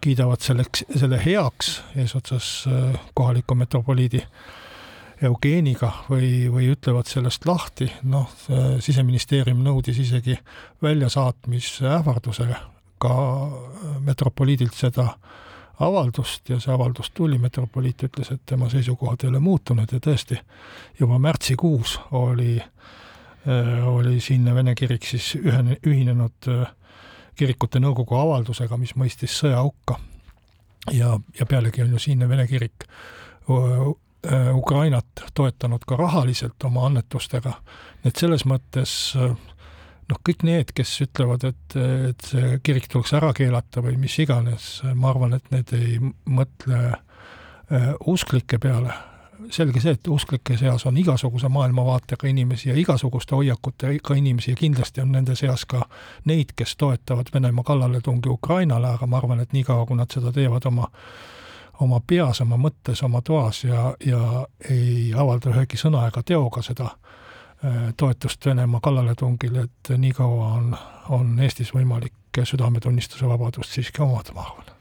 kiidavad 0.00 0.40
selleks, 0.40 0.86
selle 0.96 1.18
heaks 1.20 1.82
eesotsas 1.98 2.68
kohaliku 3.18 3.56
metropoliidi 3.58 4.22
eugeeniga 5.26 5.90
või, 6.08 6.46
või 6.52 6.70
ütlevad 6.72 7.10
sellest 7.10 7.44
lahti, 7.48 7.90
noh, 8.08 8.30
siseministeerium 8.80 9.60
nõudis 9.66 9.98
isegi 10.06 10.38
väljasaatmise 10.82 11.90
ähvardusega 11.98 12.62
ka 13.02 13.14
metropoliidilt 14.04 14.74
seda 14.74 15.12
avaldust 15.80 16.48
ja 16.50 16.58
see 16.60 16.72
avaldus 16.74 17.10
tuli, 17.14 17.38
metropoliit 17.38 18.02
ütles, 18.08 18.32
et 18.34 18.42
tema 18.46 18.68
seisukohad 18.70 19.24
ei 19.24 19.30
ole 19.30 19.38
muutunud 19.42 19.92
ja 19.92 20.00
tõesti, 20.02 20.38
juba 20.98 21.18
märtsikuus 21.22 21.98
oli, 22.18 22.58
oli 23.86 24.20
siinne 24.20 24.54
vene 24.54 24.74
kirik 24.74 25.06
siis 25.06 25.34
ühene, 25.38 25.78
ühinenud 25.86 26.50
kirikute 27.38 27.78
nõukogu 27.78 28.18
avaldusega, 28.18 28.76
mis 28.76 28.96
mõistis 28.98 29.38
sõja 29.38 29.62
hukka. 29.62 30.00
ja, 30.92 31.14
ja 31.38 31.46
pealegi 31.46 31.82
on 31.82 31.94
ju 31.94 31.98
siinne 31.98 32.28
vene 32.28 32.46
kirik 32.46 32.88
Äh, 34.26 34.56
Ukrainat 34.56 35.06
toetanud 35.34 35.84
ka 35.86 35.96
rahaliselt 35.96 36.64
oma 36.64 36.86
annetustega, 36.86 37.52
et 38.04 38.18
selles 38.18 38.42
mõttes 38.50 38.92
äh, 39.14 39.36
noh, 40.08 40.20
kõik 40.24 40.44
need, 40.46 40.72
kes 40.76 40.94
ütlevad, 41.04 41.44
et, 41.48 41.76
et 42.10 42.30
see 42.30 42.56
kirik 42.64 42.88
tuleks 42.90 43.12
ära 43.18 43.32
keelata 43.36 43.82
või 43.84 43.98
mis 44.00 44.16
iganes, 44.22 44.70
ma 44.94 45.12
arvan, 45.12 45.36
et 45.36 45.52
need 45.54 45.74
ei 45.76 46.00
mõtle 46.00 46.80
äh, 46.88 47.92
usklike 48.06 48.60
peale. 48.62 48.96
selge 49.54 49.80
see, 49.80 49.94
et 49.94 50.08
usklike 50.08 50.56
seas 50.58 50.86
on 50.86 50.96
igasuguse 50.98 51.48
maailmavaatega 51.48 52.28
inimesi 52.28 52.68
ja 52.68 52.74
igasuguste 52.74 53.34
hoiakutega 53.34 54.14
inimesi 54.14 54.50
ja 54.50 54.56
kindlasti 54.56 55.00
on 55.00 55.12
nende 55.12 55.36
seas 55.36 55.64
ka 55.64 55.84
neid, 56.24 56.52
kes 56.56 56.76
toetavad 56.76 57.30
Venemaa 57.34 57.64
kallaletungi 57.64 58.28
Ukrainale, 58.28 58.88
aga 58.88 59.06
ma 59.06 59.16
arvan, 59.16 59.40
et 59.40 59.52
niikaua, 59.52 59.86
kui 59.86 59.96
nad 59.96 60.10
seda 60.10 60.32
teevad 60.32 60.66
oma 60.66 60.88
oma 61.80 62.00
peas, 62.06 62.40
oma 62.40 62.56
mõttes, 62.58 63.02
oma 63.06 63.20
toas 63.22 63.62
ja, 63.64 63.92
ja 64.04 64.46
ei 64.70 65.12
avalda 65.14 65.52
ühegi 65.52 65.78
sõna 65.78 66.08
ega 66.08 66.24
teoga 66.26 66.62
seda 66.62 66.90
toetust 67.96 68.46
Venemaa 68.46 68.80
kallaletungile, 68.80 69.64
et 69.66 69.92
niikaua 69.98 70.52
on, 70.60 70.76
on 71.14 71.32
Eestis 71.42 71.72
võimalik 71.74 72.14
südametunnistuse 72.44 73.26
vabadust 73.26 73.74
siiski 73.74 74.02
omada, 74.04 74.34
ma 74.36 74.44
arvan 74.46 74.74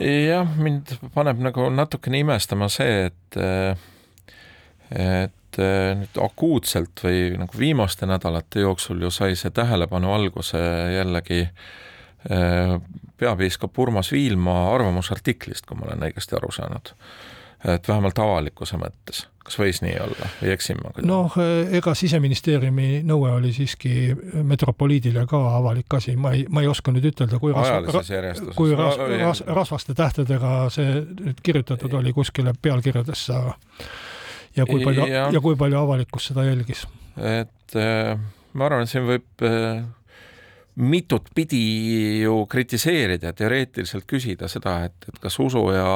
jah, 0.00 0.56
mind 0.56 0.94
paneb 1.14 1.40
nagu 1.42 1.66
natukene 1.74 2.20
imestama 2.22 2.68
see, 2.72 3.10
et 3.10 3.40
et 4.90 5.58
nüüd 5.98 6.18
akuutselt 6.22 7.02
või 7.04 7.34
nagu 7.38 7.58
viimaste 7.58 8.06
nädalate 8.06 8.62
jooksul 8.62 9.02
ju 9.02 9.10
sai 9.14 9.36
see 9.38 9.50
tähelepanu 9.54 10.12
alguse 10.14 10.60
jällegi 10.94 11.42
peapiiskop 13.20 13.78
Urmas 13.78 14.12
Viilma 14.12 14.74
arvamusartiklist, 14.74 15.66
kui 15.66 15.78
ma 15.78 15.88
olen 15.88 16.06
õigesti 16.08 16.36
aru 16.38 16.52
saanud. 16.54 16.92
Et 17.64 17.88
vähemalt 17.88 18.18
avalikkuse 18.18 18.78
mõttes. 18.80 19.26
Kas 19.44 19.56
võis 19.58 19.80
nii 19.82 19.96
olla 20.00 20.28
või 20.38 20.52
eksin 20.54 20.78
ma 20.78 20.92
noh, 21.08 21.34
ega 21.74 21.94
Siseministeeriumi 21.96 23.00
nõue 23.08 23.32
oli 23.34 23.52
siiski 23.56 24.12
metropoliidile 24.46 25.24
ka 25.30 25.40
avalik 25.56 25.96
asi, 25.98 26.14
ma 26.16 26.34
ei, 26.36 26.44
ma 26.48 26.62
ei 26.62 26.70
oska 26.70 26.92
nüüd 26.94 27.08
ütelda, 27.10 27.40
kui 27.42 27.54
rasva, 27.56 28.04
kui 28.56 28.76
ras, 28.78 29.00
ras, 29.00 29.42
rasvaste 29.48 29.96
tähtedega 29.98 30.52
see 30.72 31.00
nüüd 31.02 31.40
kirjutatud 31.42 31.98
oli 31.98 32.14
kuskile 32.16 32.54
pealkirjadesse, 32.62 33.40
aga 33.40 33.56
ja 34.56 34.66
kui 34.68 34.84
palju, 34.84 35.06
ja 35.08 35.42
kui 35.42 35.56
palju 35.58 35.80
avalikkus 35.80 36.30
seda 36.30 36.44
jälgis? 36.46 36.84
et 37.16 37.76
äh, 37.78 38.14
ma 38.52 38.68
arvan, 38.68 38.86
et 38.86 38.92
siin 38.92 39.06
võib 39.08 39.44
äh, 39.46 39.82
mitut 40.80 41.28
pidi 41.34 42.20
ju 42.22 42.44
kritiseerida, 42.50 43.34
teoreetiliselt 43.36 44.06
küsida 44.08 44.48
seda, 44.50 44.80
et, 44.88 45.08
et 45.08 45.18
kas 45.22 45.38
usu 45.42 45.64
ja 45.74 45.90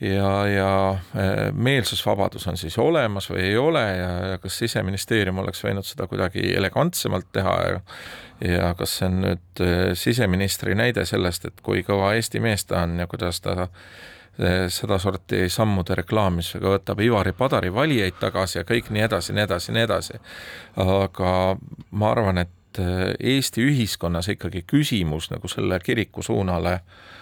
ja, 0.00 0.46
ja 0.46 0.90
äh, 0.90 1.52
meelsusvabadus 1.52 2.46
on 2.48 2.56
siis 2.56 2.78
olemas 2.78 3.30
või 3.30 3.42
ei 3.50 3.56
ole 3.56 3.82
ja, 3.82 4.10
ja 4.32 4.38
kas 4.38 4.58
siseministeerium 4.58 5.38
oleks 5.42 5.62
võinud 5.64 5.86
seda 5.86 6.06
kuidagi 6.06 6.44
elegantsemalt 6.54 7.32
teha 7.32 7.56
ja 7.68 7.80
ja 8.44 8.74
kas 8.78 8.98
see 8.98 9.08
on 9.08 9.16
nüüd 9.24 9.64
äh, 9.64 9.72
siseministri 9.98 10.76
näide 10.78 11.02
sellest, 11.06 11.48
et 11.48 11.64
kui 11.66 11.82
kõva 11.86 12.12
Eesti 12.14 12.40
mees 12.40 12.64
ta 12.68 12.84
on 12.86 12.94
ja 13.00 13.08
kuidas 13.10 13.40
ta 13.42 13.56
äh, 13.64 14.68
sedasorti 14.70 15.48
sammude 15.50 15.98
reklaamisega 15.98 16.76
võtab 16.76 17.02
Ivari 17.02 17.34
Padari 17.34 17.74
valijaid 17.74 18.20
tagasi 18.20 18.60
ja 18.60 18.64
kõik 18.68 18.92
nii 18.94 19.02
edasi, 19.08 19.34
nii 19.34 19.46
edasi, 19.48 19.74
nii 19.74 19.86
edasi. 19.88 20.22
aga 20.84 21.34
ma 21.90 22.10
arvan, 22.14 22.38
et 22.38 22.54
Eesti 22.78 23.64
ühiskonnas 23.66 24.28
ikkagi 24.30 24.62
küsimus 24.62 25.32
nagu 25.32 25.48
selle 25.50 25.80
kiriku 25.82 26.22
suunale 26.22 26.74
äh, 26.78 27.17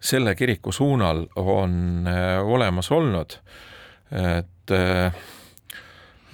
selle 0.00 0.34
kiriku 0.34 0.72
suunal 0.72 1.26
on 1.36 2.06
äh, 2.08 2.40
olemas 2.44 2.90
olnud, 2.92 3.36
et 4.10 4.72
äh, 4.74 5.20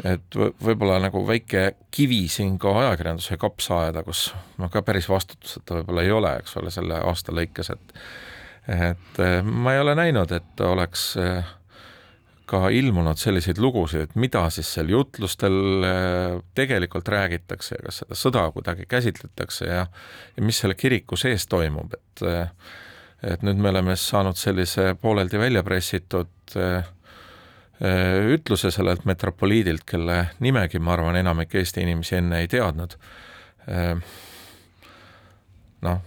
et 0.05 0.37
võib-olla 0.37 0.99
nagu 1.01 1.23
väike 1.25 1.71
kivi 1.91 2.27
siin 2.29 2.59
ka 2.61 2.75
ajakirjanduse 2.83 3.39
kapsaaeda, 3.41 4.03
kus 4.05 4.29
ma 4.61 4.69
ka 4.69 4.83
päris 4.85 5.09
vastutuseta 5.09 5.79
võib-olla 5.79 6.05
ei 6.05 6.13
ole, 6.13 6.33
eks 6.43 6.59
ole, 6.61 6.71
selle 6.71 7.01
aasta 7.01 7.35
lõikes, 7.35 7.73
et 7.75 8.01
et 8.71 9.21
äh, 9.23 9.39
ma 9.43 9.75
ei 9.75 9.83
ole 9.83 9.97
näinud, 9.99 10.33
et 10.37 10.61
oleks 10.61 11.15
ka 12.47 12.69
ilmunud 12.71 13.19
selliseid 13.19 13.59
lugusid, 13.59 14.05
et 14.07 14.19
mida 14.21 14.45
siis 14.55 14.69
seal 14.77 14.93
jutlustel 14.93 15.87
tegelikult 16.55 17.09
räägitakse 17.11 17.75
ja 17.75 17.87
kas 17.89 18.03
seda 18.05 18.19
sõda 18.19 18.45
kuidagi 18.55 18.87
käsitletakse 18.87 19.67
ja 19.67 19.87
ja 20.37 20.45
mis 20.45 20.61
selle 20.63 20.77
kiriku 20.79 21.19
sees 21.19 21.49
toimub, 21.51 21.97
et 21.99 22.23
et 23.23 23.43
nüüd 23.47 23.61
me 23.61 23.71
oleme 23.73 23.97
saanud 23.97 24.37
sellise 24.39 24.95
pooleldi 25.01 25.39
välja 25.41 25.63
pressitud 25.67 26.57
äh, 26.57 26.85
äh, 27.81 28.33
ütluse 28.37 28.71
sellelt 28.71 29.05
metropoliidilt, 29.09 29.85
kelle 29.89 30.19
nimegi, 30.41 30.79
ma 30.79 30.97
arvan, 30.97 31.17
enamik 31.17 31.55
Eesti 31.55 31.85
inimesi 31.87 32.19
enne 32.21 32.43
ei 32.45 32.49
teadnud. 32.53 32.97
Äh, 33.69 33.95
noh, 35.87 36.03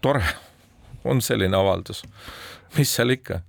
tore 0.00 0.24
on 1.04 1.22
selline 1.24 1.56
avaldus, 1.56 2.04
mis 2.76 2.94
seal 2.94 3.16
ikka 3.16 3.42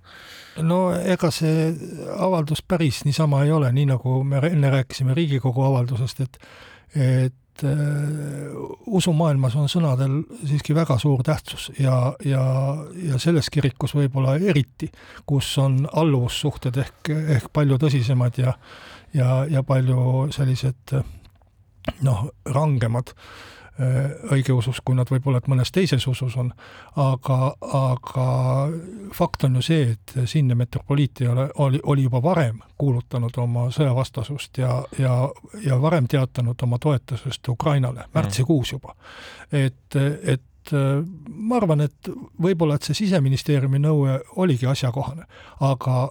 no 0.66 0.90
ega 0.92 1.30
see 1.32 1.70
avaldus 2.18 2.62
päris 2.66 3.04
niisama 3.06 3.44
ei 3.44 3.52
ole, 3.54 3.70
nii 3.72 3.86
nagu 3.92 4.22
me 4.26 4.40
enne 4.50 4.70
rääkisime 4.72 5.14
Riigikogu 5.14 5.62
avaldusest, 5.62 6.20
et 6.20 6.38
et 6.90 7.34
et 7.60 7.66
äh, 7.68 8.54
usumaailmas 8.86 9.56
on 9.56 9.68
sõnadel 9.68 10.20
siiski 10.44 10.74
väga 10.76 10.98
suur 10.98 11.22
tähtsus 11.26 11.70
ja, 11.78 12.14
ja, 12.24 12.42
ja 13.08 13.18
selles 13.22 13.50
kirikus 13.52 13.94
võib-olla 13.94 14.36
eriti, 14.40 14.90
kus 15.26 15.52
on 15.62 15.82
alluvussuhted 15.92 16.80
ehk, 16.80 17.12
ehk 17.36 17.52
palju 17.52 17.78
tõsisemad 17.80 18.40
ja 18.42 18.56
ja, 19.14 19.44
ja 19.50 19.62
palju 19.66 20.28
sellised 20.34 20.94
noh, 22.06 22.26
rangemad 22.44 23.14
õigeusus, 24.32 24.80
kui 24.84 24.96
nad 24.98 25.08
võib-olla, 25.10 25.40
et 25.40 25.48
mõnes 25.50 25.72
teises 25.72 26.04
usus 26.10 26.36
on, 26.40 26.50
aga, 27.00 27.38
aga 27.76 28.26
fakt 29.16 29.46
on 29.48 29.56
ju 29.60 29.64
see, 29.64 29.94
et 29.94 30.14
siinne 30.28 30.56
metropoliit 30.58 31.22
ei 31.22 31.30
ole, 31.32 31.48
oli, 31.64 31.80
oli 31.82 32.04
juba 32.08 32.22
varem 32.22 32.60
kuulutanud 32.80 33.36
oma 33.40 33.68
sõjavastasust 33.74 34.60
ja, 34.62 34.82
ja, 34.98 35.16
ja 35.64 35.80
varem 35.80 36.08
teatanud 36.10 36.62
oma 36.62 36.78
toetusest 36.78 37.48
Ukrainale, 37.48 38.06
märtsikuus 38.14 38.72
juba. 38.76 38.94
et, 39.52 39.96
et 40.22 40.72
ma 40.72 41.56
arvan, 41.56 41.80
et 41.86 42.10
võib-olla, 42.42 42.76
et 42.76 42.86
see 42.86 43.04
Siseministeeriumi 43.04 43.80
nõue 43.80 44.18
oligi 44.36 44.68
asjakohane, 44.68 45.24
aga 45.64 46.10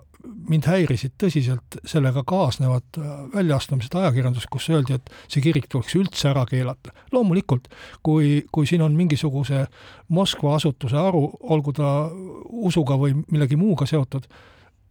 mind 0.49 0.67
häirisid 0.69 1.15
tõsiselt 1.21 1.79
sellega 1.87 2.23
kaasnevad 2.27 2.99
äh, 2.99 3.15
väljaastumised 3.33 3.95
ajakirjanduses, 3.95 4.49
kus 4.51 4.69
öeldi, 4.73 4.99
et 4.99 5.09
see 5.27 5.43
kirik 5.43 5.69
tuleks 5.69 5.95
üldse 5.99 6.29
ära 6.31 6.45
keelata. 6.49 6.93
loomulikult, 7.11 7.67
kui, 8.03 8.45
kui 8.51 8.67
siin 8.69 8.81
on 8.85 8.95
mingisuguse 8.97 9.65
Moskva 10.09 10.55
asutuse 10.55 10.97
aru, 10.97 11.25
olgu 11.41 11.73
ta 11.73 12.09
usuga 12.49 12.97
või 12.97 13.13
millegi 13.29 13.55
muuga 13.59 13.85
seotud, 13.85 14.25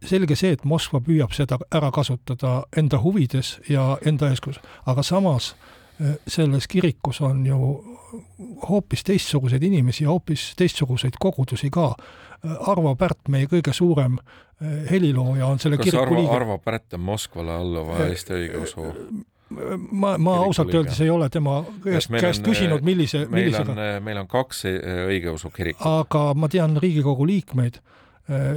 selge 0.05 0.35
see, 0.39 0.53
et 0.55 0.63
Moskva 0.65 1.01
püüab 1.03 1.33
seda 1.35 1.59
ära 1.75 1.91
kasutada 1.91 2.63
enda 2.77 3.01
huvides 3.03 3.57
ja 3.69 3.97
enda 4.05 4.29
eeskujuks, 4.31 4.61
aga 4.87 5.03
samas 5.03 5.53
äh, 5.53 5.78
selles 6.27 6.67
kirikus 6.67 7.21
on 7.21 7.45
ju 7.45 7.57
hoopis 8.69 9.03
teistsuguseid 9.03 9.63
inimesi 9.63 10.03
ja 10.03 10.09
hoopis 10.09 10.53
teistsuguseid 10.57 11.17
kogudusi 11.19 11.69
ka 11.69 11.93
Arvo 12.67 12.93
Pärt, 12.95 13.27
meie 13.27 13.49
kõige 13.51 13.73
suurem 13.75 14.15
eh, 14.21 14.85
helilooja, 14.91 15.47
on 15.47 15.59
selle 15.59 15.79
kas 15.79 15.89
kiriku 15.89 16.15
liige. 16.15 16.31
Arvo 16.35 16.57
Pärt 16.63 16.95
on 16.95 17.03
Moskvale 17.03 17.57
alluva 17.59 17.97
eh, 17.99 18.13
Eesti 18.13 18.37
õigeusu 18.37 18.87
ma, 19.91 20.13
ma 20.21 20.35
ausalt 20.45 20.73
öeldes 20.73 21.01
ei 21.01 21.09
ole 21.09 21.29
tema 21.33 21.59
käest, 21.83 22.11
käest 22.13 22.45
küsinud, 22.45 22.85
millise, 22.85 23.25
millisega. 23.31 23.75
meil 24.05 24.21
on 24.21 24.29
kaks 24.31 24.65
eh, 24.69 24.79
õigeusu 25.09 25.51
kirikut. 25.55 25.85
aga 25.85 26.33
ma 26.37 26.49
tean 26.51 26.77
Riigikogu 26.79 27.27
liikmeid, 27.27 27.81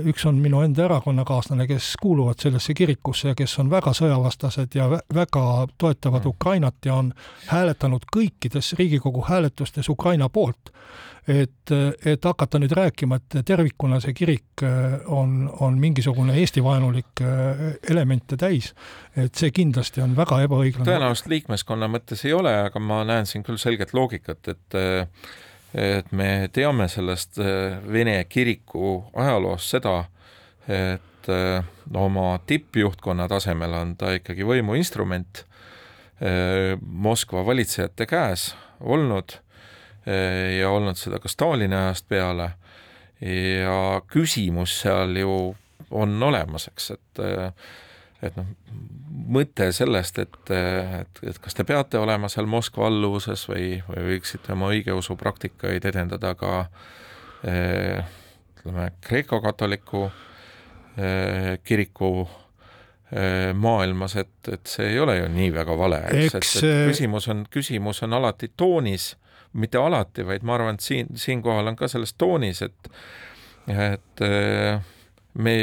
üks 0.05 0.27
on 0.29 0.41
minu 0.43 0.61
enda 0.61 0.85
erakonnakaaslane, 0.85 1.67
kes 1.67 1.95
kuuluvad 2.03 2.43
sellesse 2.43 2.75
kirikusse 2.75 3.31
ja 3.33 3.35
kes 3.39 3.59
on 3.63 3.71
väga 3.71 3.95
sõjavastased 3.97 4.75
ja 4.77 4.89
väga 4.93 5.45
toetavad 5.79 6.25
mm. 6.25 6.35
Ukrainat 6.35 6.89
ja 6.89 6.99
on 7.01 7.13
hääletanud 7.47 8.05
kõikides 8.17 8.75
Riigikogu 8.79 9.25
hääletustes 9.29 9.89
Ukraina 9.89 10.29
poolt 10.29 10.73
et, 11.29 11.73
et 12.07 12.25
hakata 12.25 12.59
nüüd 12.63 12.73
rääkima, 12.75 13.19
et 13.21 13.37
tervikuna 13.47 14.01
see 14.03 14.15
kirik 14.17 14.65
äh, 14.67 14.99
on, 15.07 15.47
on 15.63 15.79
mingisugune 15.81 16.35
Eesti-vaenulik 16.41 17.23
äh, 17.23 17.63
elemente 17.91 18.39
täis, 18.41 18.73
et 19.17 19.35
see 19.39 19.53
kindlasti 19.55 20.03
on 20.03 20.17
väga 20.19 20.43
ebaõiglane. 20.49 20.89
tõenäoliselt 20.89 21.31
liikmeskonna 21.33 21.91
mõttes 21.93 22.27
ei 22.27 22.35
ole, 22.37 22.55
aga 22.67 22.83
ma 22.83 23.03
näen 23.09 23.31
siin 23.31 23.47
küll 23.47 23.61
selget 23.63 23.95
loogikat, 23.95 24.55
et 24.55 24.79
et 25.75 26.11
me 26.13 26.49
teame 26.53 26.89
sellest 26.93 27.39
äh, 27.41 27.79
Vene 27.93 28.25
kiriku 28.29 28.99
ajaloost 29.17 29.77
seda, 29.77 30.05
et 30.69 31.29
oma 31.95 32.27
tippjuhtkonna 32.47 33.29
tasemel 33.31 33.75
on 33.79 33.97
ta 33.99 34.13
ikkagi 34.15 34.47
võimuinstrument 34.47 35.43
Moskva 36.83 37.43
valitsejate 37.47 38.07
käes 38.07 38.45
olnud 38.79 39.35
ja 40.07 40.71
olnud 40.71 40.99
seda 40.99 41.19
ka 41.23 41.31
Stalini 41.31 41.75
ajast 41.75 42.07
peale. 42.11 42.49
Ja 43.23 44.03
küsimus 44.11 44.77
seal 44.85 45.19
ju 45.19 45.35
on 45.91 46.15
olemas, 46.23 46.69
eks, 46.71 46.91
et 46.95 47.23
et 48.23 48.37
noh, 48.39 48.49
mõte 49.33 49.71
sellest, 49.75 50.19
et, 50.23 50.37
et, 50.51 51.23
et 51.29 51.39
kas 51.43 51.57
te 51.59 51.67
peate 51.69 52.01
olema 52.01 52.31
seal 52.33 52.49
Moskva 52.51 52.89
alluvuses 52.89 53.47
või, 53.51 53.77
või 53.89 54.13
võiksite 54.13 54.55
oma 54.55 54.73
õigeusu 54.75 55.17
praktikaid 55.21 55.87
edendada 55.91 56.35
ka 56.39 56.53
eh, 57.49 58.03
ütleme, 58.59 58.93
Kreeka-katoliku 59.03 60.11
kiriku 61.65 62.09
maailmas, 63.57 64.13
et, 64.21 64.49
et 64.53 64.69
see 64.69 64.91
ei 64.91 64.99
ole 65.01 65.15
ju 65.17 65.31
nii 65.33 65.47
väga 65.55 65.77
vale, 65.81 66.03
eks, 66.19 66.35
et, 66.37 66.49
et 66.69 66.91
küsimus 66.91 67.31
on, 67.33 67.47
küsimus 67.49 68.03
on 68.05 68.19
alati 68.19 68.51
toonis 68.61 69.07
mitte 69.53 69.79
alati, 69.79 70.25
vaid 70.27 70.45
ma 70.47 70.57
arvan, 70.57 70.79
et 70.79 70.85
siin, 70.85 71.11
siinkohal 71.19 71.73
on 71.73 71.77
ka 71.77 71.89
selles 71.91 72.15
toonis, 72.19 72.63
et 72.65 72.93
et 73.71 74.23
me 75.35 75.55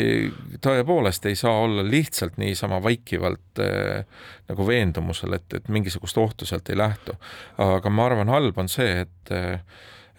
tõepoolest 0.62 1.28
ei 1.30 1.36
saa 1.38 1.60
olla 1.62 1.84
lihtsalt 1.86 2.40
niisama 2.42 2.80
vaikivalt 2.84 3.62
äh, 3.62 4.06
nagu 4.50 4.68
veendumusel, 4.68 5.36
et, 5.38 5.54
et 5.54 5.70
mingisugust 5.70 6.18
ohtu 6.18 6.46
sealt 6.50 6.70
ei 6.70 6.78
lähtu. 6.78 7.14
aga 7.58 7.90
ma 7.90 8.08
arvan, 8.10 8.34
halb 8.34 8.58
on 8.58 8.70
see, 8.70 9.06
et, 9.06 9.34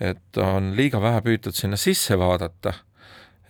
et 0.00 0.42
on 0.42 0.72
liiga 0.76 1.02
vähe 1.02 1.22
püütud 1.26 1.56
sinna 1.56 1.78
sisse 1.80 2.18
vaadata 2.18 2.74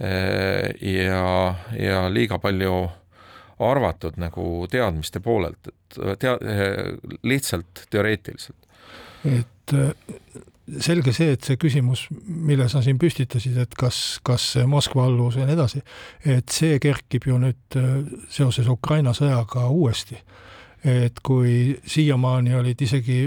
äh, 0.01 0.71
ja, 0.81 1.55
ja 1.77 2.07
liiga 2.09 2.41
palju 2.41 2.89
arvatud 3.61 4.17
nagu 4.17 4.67
teadmiste 4.73 5.21
poolelt, 5.21 5.69
et 5.69 5.99
tea-, 6.23 6.39
lihtsalt 7.29 7.85
teoreetiliselt. 7.93 8.57
et 9.29 9.75
selge 10.79 11.13
see, 11.17 11.35
et 11.35 11.47
see 11.47 11.59
küsimus, 11.61 12.07
mille 12.27 12.69
sa 12.71 12.83
siin 12.85 12.99
püstitasid, 13.01 13.57
et 13.63 13.75
kas, 13.79 14.21
kas 14.27 14.53
Moskva 14.69 15.07
alluvus 15.09 15.39
ja 15.41 15.47
nii 15.49 15.57
edasi, 15.57 15.83
et 16.37 16.53
see 16.53 16.79
kerkib 16.83 17.27
ju 17.31 17.39
nüüd 17.41 17.79
äh, 17.79 17.91
seoses 18.33 18.71
Ukraina 18.71 19.15
sõjaga 19.17 19.69
uuesti. 19.71 20.21
et 20.81 21.19
kui 21.21 21.77
siiamaani 21.85 22.55
olid 22.57 22.81
isegi 22.81 23.19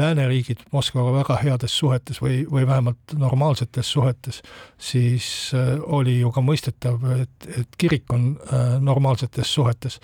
lääneriigid 0.00 0.62
Moskvaga 0.72 1.10
väga 1.12 1.34
heades 1.42 1.74
suhetes 1.76 2.22
või, 2.22 2.38
või 2.48 2.64
vähemalt 2.64 3.12
normaalsetes 3.20 3.90
suhetes, 3.92 4.40
siis 4.78 5.26
äh, 5.52 5.74
oli 5.84 6.20
ju 6.20 6.30
ka 6.32 6.40
mõistetav, 6.40 7.04
et, 7.20 7.48
et 7.58 7.76
kirik 7.76 8.08
on 8.16 8.30
äh, 8.48 8.78
normaalsetes 8.80 9.54
suhetes. 9.54 10.00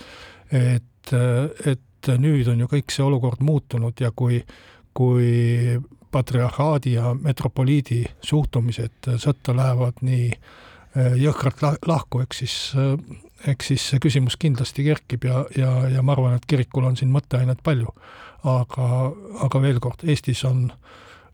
et, 0.53 1.15
et 1.67 2.13
nüüd 2.19 2.49
on 2.53 2.61
ju 2.61 2.67
kõik 2.69 2.93
see 2.93 3.05
olukord 3.07 3.41
muutunud 3.41 3.97
ja 4.01 4.11
kui, 4.11 4.43
kui 4.93 5.81
patriarhaadi 6.11 6.93
ja 6.97 7.15
metropoliidi 7.15 8.05
suhtumised 8.23 9.11
sõtta 9.17 9.57
lähevad 9.57 10.03
nii 10.07 10.31
äh, 10.33 11.15
jõhkralt 11.21 11.87
lahku, 11.87 12.21
eks 12.25 12.43
siis, 12.43 12.57
eks 13.47 13.73
siis 13.73 13.89
see 13.93 14.03
küsimus 14.03 14.37
kindlasti 14.41 14.85
kerkib 14.87 15.25
ja, 15.29 15.45
ja, 15.57 15.75
ja 15.89 16.03
ma 16.03 16.17
arvan, 16.17 16.39
et 16.39 16.49
kirikul 16.51 16.89
on 16.89 16.99
siin 16.99 17.13
mõtteainet 17.15 17.63
palju. 17.63 17.95
aga, 18.41 19.13
aga 19.45 19.61
veel 19.61 19.81
kord, 19.81 20.01
Eestis 20.09 20.45
on 20.49 20.71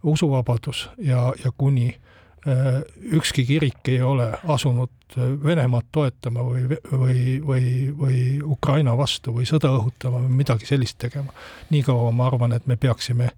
usuvabadus 0.02 0.88
ja, 0.98 1.32
ja 1.44 1.52
kuni 1.56 1.88
äh, 1.88 2.82
ükski 3.12 3.44
kirik 3.46 3.88
ei 3.88 4.02
ole 4.02 4.32
asunud 4.44 4.90
Venemaad 5.16 5.86
toetama 5.92 6.42
või, 6.42 6.64
või, 6.92 7.20
või, 7.46 7.66
või 7.98 8.18
Ukraina 8.42 8.96
vastu 8.98 9.32
või 9.32 9.46
sõda 9.46 9.70
õhutama 9.78 10.18
või 10.24 10.42
midagi 10.42 10.66
sellist 10.66 10.98
tegema. 10.98 11.32
niikaua 11.70 12.10
ma 12.10 12.26
arvan, 12.26 12.52
et 12.52 12.66
me 12.66 12.76
peaksime 12.76 13.30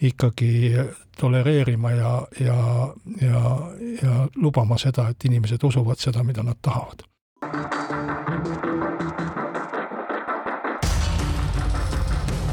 ikkagi 0.00 0.72
tolereerima 1.20 1.90
ja, 1.90 2.26
ja, 2.40 2.56
ja, 3.20 3.42
ja 4.02 4.28
lubama 4.36 4.78
seda, 4.78 5.08
et 5.08 5.24
inimesed 5.24 5.62
usuvad 5.62 6.00
seda, 6.00 6.24
mida 6.24 6.42
nad 6.42 6.56
tahavad. 6.62 7.04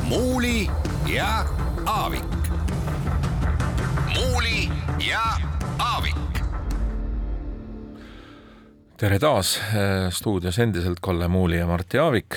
muuli 0.08 0.68
ja 1.14 1.46
Aavik. 1.86 2.24
muuli 4.16 4.70
ja 5.10 5.22
Aavik. 5.80 6.40
tere 8.98 9.20
taas, 9.20 9.60
stuudios 10.10 10.60
endiselt 10.60 11.00
Kalle 11.02 11.28
Muuli 11.28 11.58
ja 11.58 11.68
Martti 11.68 11.98
Aavik 11.98 12.36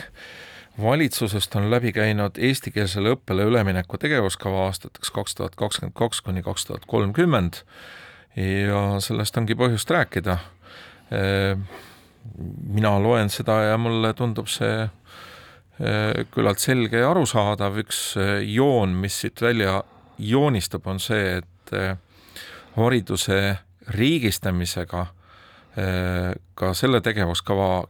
valitsusest 0.83 1.56
on 1.56 1.70
läbi 1.70 1.92
käinud 1.92 2.38
eestikeelsele 2.38 3.14
õppele 3.16 3.44
ülemineku 3.48 3.98
tegevuskava 3.98 4.66
aastateks 4.68 5.11
kaks 5.11 5.35
tuhat 5.35 5.56
kakskümmend 5.59 5.96
kaks 5.98 6.20
kuni 6.20 6.42
kaks 6.42 6.66
tuhat 6.68 6.87
kolmkümmend 6.87 7.62
ja 8.37 8.83
sellest 9.02 9.37
ongi 9.37 9.56
põhjust 9.59 9.90
rääkida. 9.90 10.38
mina 12.70 12.98
loen 13.02 13.30
seda 13.30 13.62
ja 13.62 13.78
mulle 13.78 14.12
tundub 14.14 14.46
see 14.48 14.88
küllalt 16.30 16.61
selge 16.61 17.00
ja 17.00 17.11
arusaadav, 17.11 17.78
üks 17.80 18.14
joon, 18.44 18.92
mis 19.00 19.16
siit 19.22 19.40
välja 19.42 19.83
joonistub, 20.18 20.87
on 20.87 21.00
see, 21.00 21.40
et 21.40 21.72
hariduse 22.76 23.56
riigistamisega 23.96 25.06
ka 26.54 26.74
selle 26.76 27.00
tegevuskava 27.00 27.87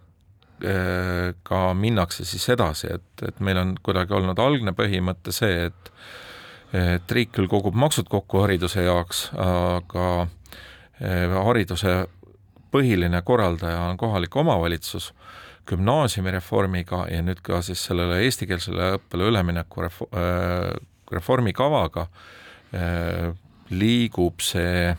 ka 0.61 1.61
minnakse 1.73 2.25
siis 2.29 2.43
edasi, 2.53 2.91
et, 2.93 3.25
et 3.27 3.39
meil 3.41 3.57
on 3.57 3.71
kuidagi 3.83 4.13
olnud 4.13 4.39
algne 4.43 4.75
põhimõte 4.77 5.33
see, 5.33 5.71
et 5.71 5.93
et 6.77 7.13
riik 7.13 7.33
küll 7.35 7.51
kogub 7.51 7.75
maksud 7.75 8.09
kokku 8.11 8.45
hariduse 8.45 8.85
jaoks, 8.87 9.25
aga 9.35 10.07
eh, 11.01 11.27
hariduse 11.35 11.95
põhiline 12.71 13.23
korraldaja 13.27 13.89
on 13.89 13.99
kohalik 13.99 14.37
omavalitsus, 14.39 15.11
gümnaasiumireformiga 15.71 17.05
ja 17.11 17.21
nüüd 17.23 17.43
ka 17.47 17.61
siis 17.63 17.83
sellele 17.87 18.23
eestikeelsele 18.25 18.95
õppele 18.99 19.29
ülemineku 19.31 19.85
eh, 19.87 19.93
reformikavaga 21.11 22.07
eh, 22.73 23.31
liigub 23.71 24.43
see 24.43 24.91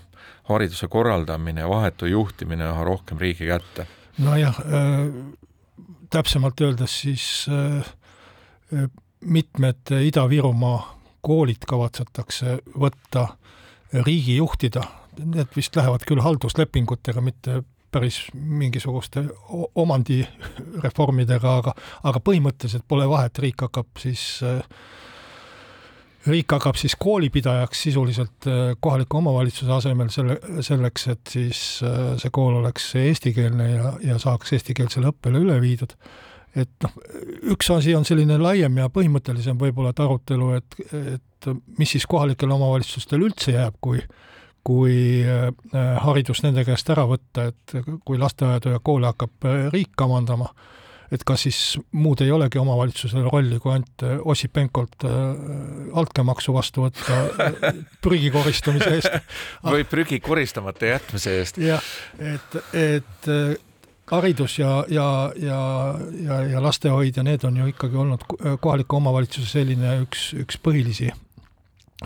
hariduse 0.52 0.88
korraldamine 0.92 1.64
ja 1.64 1.70
vahetu 1.72 2.10
juhtimine 2.12 2.68
üha 2.68 2.84
rohkem 2.88 3.20
riigi 3.20 3.48
kätte. 3.48 3.88
nojah, 4.20 4.60
täpsemalt 6.12 6.62
öeldes 6.62 7.00
siis 7.04 7.26
äh, 7.50 7.78
äh, 8.74 8.88
mitmed 9.22 9.94
Ida-Virumaa 10.02 10.80
koolid 11.22 11.68
kavatsetakse 11.70 12.58
võtta 12.80 13.28
riigi 14.06 14.40
juhtida, 14.40 14.82
need 15.20 15.52
vist 15.56 15.76
lähevad 15.76 16.06
küll 16.08 16.24
halduslepingutega, 16.24 17.22
mitte 17.22 17.62
päris 17.92 18.22
mingisuguste 18.34 19.26
omandireformidega, 19.76 21.56
aga, 21.60 21.74
aga 22.08 22.22
põhimõtteliselt 22.24 22.88
pole 22.88 23.08
vahet, 23.12 23.40
riik 23.44 23.66
hakkab 23.68 24.00
siis 24.00 24.24
äh, 24.48 24.64
riik 26.28 26.54
hakkab 26.54 26.78
siis 26.78 26.96
koolipidajaks 27.02 27.84
sisuliselt 27.88 28.48
kohaliku 28.80 29.18
omavalitsuse 29.18 29.72
asemel 29.74 30.10
selle, 30.14 30.38
selleks, 30.62 31.08
et 31.14 31.32
siis 31.34 31.62
see 31.82 32.34
kool 32.34 32.60
oleks 32.60 32.92
eestikeelne 33.02 33.70
ja, 33.72 33.94
ja 34.06 34.18
saaks 34.22 34.54
eestikeelsele 34.58 35.10
õppele 35.10 35.42
üle 35.42 35.58
viidud. 35.64 35.96
et 36.56 36.72
noh, 36.84 36.98
üks 37.54 37.72
asi 37.74 37.96
on 37.96 38.06
selline 38.06 38.38
laiem 38.38 38.78
ja 38.78 38.90
põhimõttelisem 38.94 39.58
võib-olla, 39.58 39.96
et 39.96 40.04
arutelu, 40.04 40.52
et, 40.60 40.80
et 41.16 41.54
mis 41.80 41.96
siis 41.96 42.06
kohalikele 42.06 42.54
omavalitsustele 42.54 43.30
üldse 43.30 43.56
jääb, 43.56 43.80
kui 43.82 44.04
kui 44.64 45.24
haridus 46.04 46.44
nende 46.46 46.62
käest 46.66 46.90
ära 46.94 47.08
võtta, 47.10 47.48
et 47.50 47.74
kui 48.06 48.20
lasteaedu 48.22 48.76
ja 48.76 48.82
koole 48.84 49.10
hakkab 49.10 49.48
riik 49.74 49.96
kamandama 49.98 50.52
et 51.12 51.24
kas 51.28 51.44
siis 51.46 51.60
muud 51.92 52.22
ei 52.24 52.32
olegi 52.32 52.60
omavalitsusel 52.62 53.26
rolli, 53.28 53.60
kui 53.60 53.74
ainult 53.74 54.06
äh, 54.08 54.20
Ossipenkolt 54.34 55.06
äh, 55.08 55.16
altkäemaksu 56.00 56.54
vastu 56.56 56.86
võtta 56.86 57.18
äh, 57.48 57.82
prügi 58.04 58.32
koristamise 58.34 58.94
eest 58.96 59.18
või 59.74 59.84
prügi 59.90 60.22
koristamata 60.24 60.94
jätmise 60.94 61.36
eest. 61.42 61.60
jah, 61.62 61.84
et, 62.20 62.58
et 62.78 63.30
haridus 64.12 64.58
ja, 64.60 64.72
ja, 64.92 65.08
ja, 65.40 65.60
ja, 66.24 66.40
ja 66.56 66.64
lastehoid 66.64 67.20
ja 67.20 67.24
need 67.28 67.44
on 67.48 67.60
ju 67.62 67.68
ikkagi 67.72 68.00
olnud 68.00 68.26
kohaliku 68.60 69.00
omavalitsuse 69.00 69.48
selline 69.60 70.02
üks, 70.06 70.32
üks 70.40 70.60
põhilisi 70.64 71.12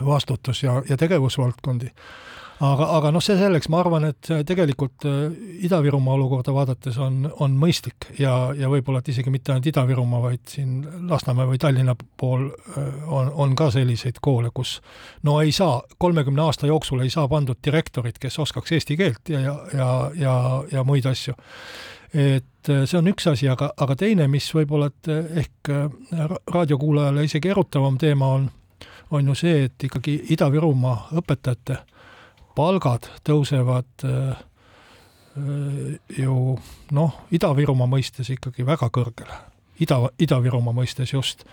vastutus 0.05 0.63
ja, 0.65 0.81
ja 0.89 0.97
tegevusvaldkondi 0.97 1.91
aga, 2.63 2.87
aga 2.97 3.11
noh, 3.11 3.23
see 3.23 3.35
selleks, 3.39 3.67
ma 3.71 3.81
arvan, 3.81 4.07
et 4.11 4.29
tegelikult 4.47 5.05
äh, 5.09 5.33
Ida-Virumaa 5.67 6.15
olukorda 6.15 6.53
vaadates 6.55 6.97
on, 7.03 7.25
on 7.43 7.55
mõistlik 7.59 8.07
ja, 8.19 8.53
ja 8.55 8.69
võib-olla 8.71 9.01
et 9.03 9.11
isegi 9.11 9.33
mitte 9.33 9.51
ainult 9.51 9.67
Ida-Virumaa, 9.71 10.21
vaid 10.23 10.43
siin 10.51 10.77
Lasnamäe 11.09 11.49
või 11.49 11.59
Tallinna 11.61 11.95
pool 11.95 12.47
äh, 12.47 12.85
on, 13.11 13.31
on 13.33 13.55
ka 13.59 13.69
selliseid 13.75 14.21
koole, 14.23 14.53
kus 14.55 14.77
no 15.27 15.39
ei 15.43 15.51
saa, 15.55 15.81
kolmekümne 15.97 16.45
aasta 16.45 16.69
jooksul 16.71 17.03
ei 17.03 17.11
saa 17.13 17.27
pandud 17.31 17.59
direktorit, 17.65 18.19
kes 18.21 18.39
oskaks 18.39 18.75
eesti 18.77 18.97
keelt 18.99 19.33
ja, 19.33 19.41
ja, 19.43 19.55
ja, 19.73 19.89
ja, 20.19 20.35
ja 20.71 20.83
muid 20.87 21.07
asju. 21.11 21.35
Et 22.13 22.69
äh, 22.71 22.85
see 22.87 22.99
on 23.01 23.11
üks 23.11 23.27
asi, 23.31 23.49
aga, 23.51 23.73
aga 23.75 23.97
teine, 23.99 24.29
mis 24.31 24.47
võib-olla, 24.55 24.87
et 24.93 25.11
ehk 25.43 25.73
raadiokuulajale 26.53 27.25
isegi 27.27 27.51
erutavam 27.51 27.99
teema 27.99 28.31
on, 28.37 28.47
on 29.11 29.27
ju 29.33 29.35
see, 29.35 29.65
et 29.67 29.87
ikkagi 29.89 30.21
Ida-Virumaa 30.31 31.09
õpetajate 31.19 31.81
palgad 32.55 33.09
tõusevad 33.27 34.05
äh, 34.07 34.29
äh, 35.37 35.97
ju 36.17 36.55
noh, 36.95 37.19
Ida-Virumaa 37.31 37.89
mõistes 37.89 38.31
ikkagi 38.33 38.65
väga 38.67 38.89
kõrgele. 38.93 39.41
Ida, 39.83 39.99
Ida-Virumaa 40.23 40.75
mõistes 40.75 41.11
just, 41.11 41.43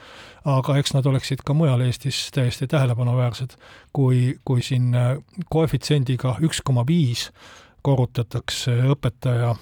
aga 0.47 0.77
eks 0.79 0.95
nad 0.95 1.07
oleksid 1.11 1.43
ka 1.47 1.57
mujal 1.59 1.83
Eestis 1.83 2.29
täiesti 2.35 2.69
tähelepanuväärsed, 2.71 3.57
kui, 3.93 4.39
kui 4.45 4.63
siin 4.63 4.95
äh, 4.95 5.17
koefitsiendiga 5.51 6.37
üks 6.47 6.63
koma 6.65 6.87
viis 6.87 7.31
korrutatakse 7.83 8.77
õpetaja 8.95 9.57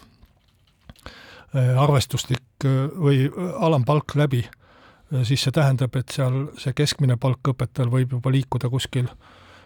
arvestuslik 1.80 2.62
või 3.01 3.24
alampalk 3.64 4.12
läbi, 4.14 4.45
siis 5.26 5.43
see 5.43 5.55
tähendab, 5.57 5.97
et 5.97 6.12
seal 6.14 6.36
see 6.61 6.76
keskmine 6.76 7.16
palk 7.18 7.51
õpetajal 7.55 7.91
võib 7.91 8.12
juba 8.14 8.30
liikuda 8.30 8.68
kuskil 8.70 9.09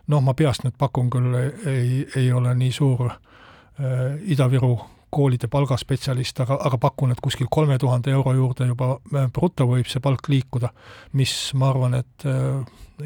noh, 0.06 0.24
ma 0.24 0.34
peast 0.34 0.64
nüüd 0.64 0.76
pakun 0.78 1.10
küll, 1.12 1.36
ei, 1.66 2.02
ei 2.16 2.32
ole 2.32 2.54
nii 2.58 2.72
suur 2.72 3.06
äh, 3.10 4.18
Ida-Viru 4.34 4.74
koolide 5.14 5.48
palgaspetsialist, 5.50 6.40
aga, 6.42 6.58
aga 6.66 6.78
pakun, 6.82 7.12
et 7.14 7.20
kuskil 7.22 7.46
kolme 7.50 7.76
tuhande 7.78 8.10
euro 8.10 8.32
juurde 8.34 8.66
juba 8.66 8.96
bruto 9.34 9.68
võib 9.70 9.86
see 9.86 10.02
palk 10.02 10.26
liikuda, 10.32 10.72
mis 11.14 11.34
ma 11.54 11.70
arvan, 11.70 11.94
et 12.00 12.26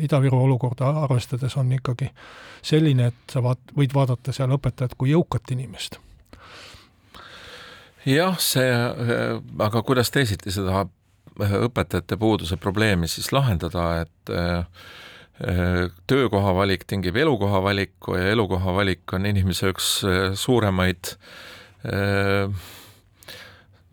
Ida-Viru 0.06 0.40
olukorda 0.46 0.88
arvestades 1.04 1.56
on 1.60 1.72
ikkagi 1.76 2.08
selline, 2.64 3.10
et 3.12 3.32
sa 3.32 3.42
vaat-, 3.44 3.74
võid 3.76 3.92
vaadata 3.96 4.32
seal 4.32 4.54
õpetajat 4.56 4.96
kui 4.96 5.12
jõukat 5.12 5.52
inimest. 5.52 5.98
Jah, 8.08 8.38
see, 8.40 8.70
aga 9.68 9.82
kuidas 9.84 10.12
teisiti 10.14 10.52
seda 10.54 10.86
õpetajate 11.38 12.16
puuduse 12.16 12.56
probleemi 12.56 13.08
siis 13.10 13.28
lahendada, 13.36 13.90
et 14.06 14.32
töökoha 15.38 16.54
valik 16.56 16.82
tingib 16.90 17.16
elukoha 17.16 17.60
valiku 17.62 18.16
ja 18.18 18.32
elukoha 18.32 18.74
valik 18.74 19.12
on 19.14 19.28
inimese 19.30 19.70
üks 19.70 19.92
suuremaid 20.34 21.14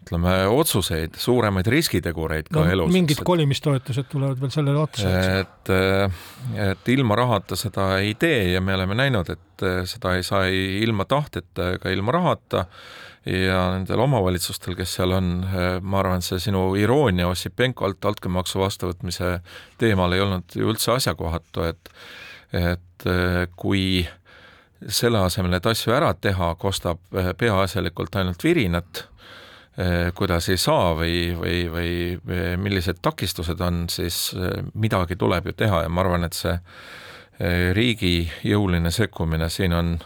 ütleme, 0.06 0.34
otsuseid, 0.54 1.18
suuremaid 1.18 1.68
riskitegureid 1.70 2.50
ka 2.54 2.62
no, 2.62 2.72
elus. 2.72 2.92
mingid 2.94 3.22
kolimistoetused 3.26 4.10
tulevad 4.12 4.42
veel 4.42 4.54
sellele 4.54 4.82
otsa, 4.82 5.14
et, 5.42 5.72
et 6.68 6.94
ilma 6.94 7.18
rahata 7.18 7.58
seda 7.58 7.96
ei 8.04 8.14
tee 8.20 8.52
ja 8.54 8.62
me 8.62 8.76
oleme 8.78 8.98
näinud, 8.98 9.32
et 9.34 9.66
seda 9.90 10.16
ei 10.18 10.26
saa 10.26 10.46
ei 10.52 10.82
ilma 10.86 11.08
tahteta 11.10 11.76
ega 11.80 11.94
ilma 11.94 12.14
rahata 12.20 12.66
ja 13.26 13.62
nendel 13.74 14.04
omavalitsustel, 14.06 14.76
kes 14.78 14.98
seal 15.00 15.16
on, 15.16 15.32
ma 15.82 16.02
arvan, 16.02 16.22
see 16.26 16.40
sinu 16.42 16.68
iroonia 16.78 17.28
Ossipenko 17.32 17.88
alt 17.88 18.06
altkäemaksu 18.06 18.62
vastuvõtmise 18.62 19.40
teemal 19.82 20.14
ei 20.14 20.22
olnud 20.22 20.56
ju 20.56 20.70
üldse 20.70 20.94
asjakohatu, 20.96 21.66
et 21.72 21.92
et 22.56 23.06
kui 23.58 24.06
selle 24.88 25.20
asemel, 25.26 25.58
et 25.58 25.66
asju 25.66 25.92
ära 25.96 26.14
teha, 26.14 26.54
kostab 26.62 27.02
peaasjalikult 27.40 28.16
ainult 28.16 28.44
virinat, 28.46 29.02
kuidas 30.16 30.48
ei 30.54 30.60
saa 30.62 30.94
või, 30.96 31.34
või, 31.36 31.58
või 31.74 31.90
millised 32.62 33.02
takistused 33.04 33.60
on, 33.66 33.88
siis 33.92 34.30
midagi 34.78 35.18
tuleb 35.20 35.50
ju 35.50 35.56
teha 35.58 35.82
ja 35.84 35.90
ma 35.92 36.06
arvan, 36.06 36.30
et 36.30 36.38
see 36.38 36.54
riigi 37.76 38.30
jõuline 38.48 38.94
sekkumine 38.94 39.50
siin 39.52 39.74
on 39.76 39.98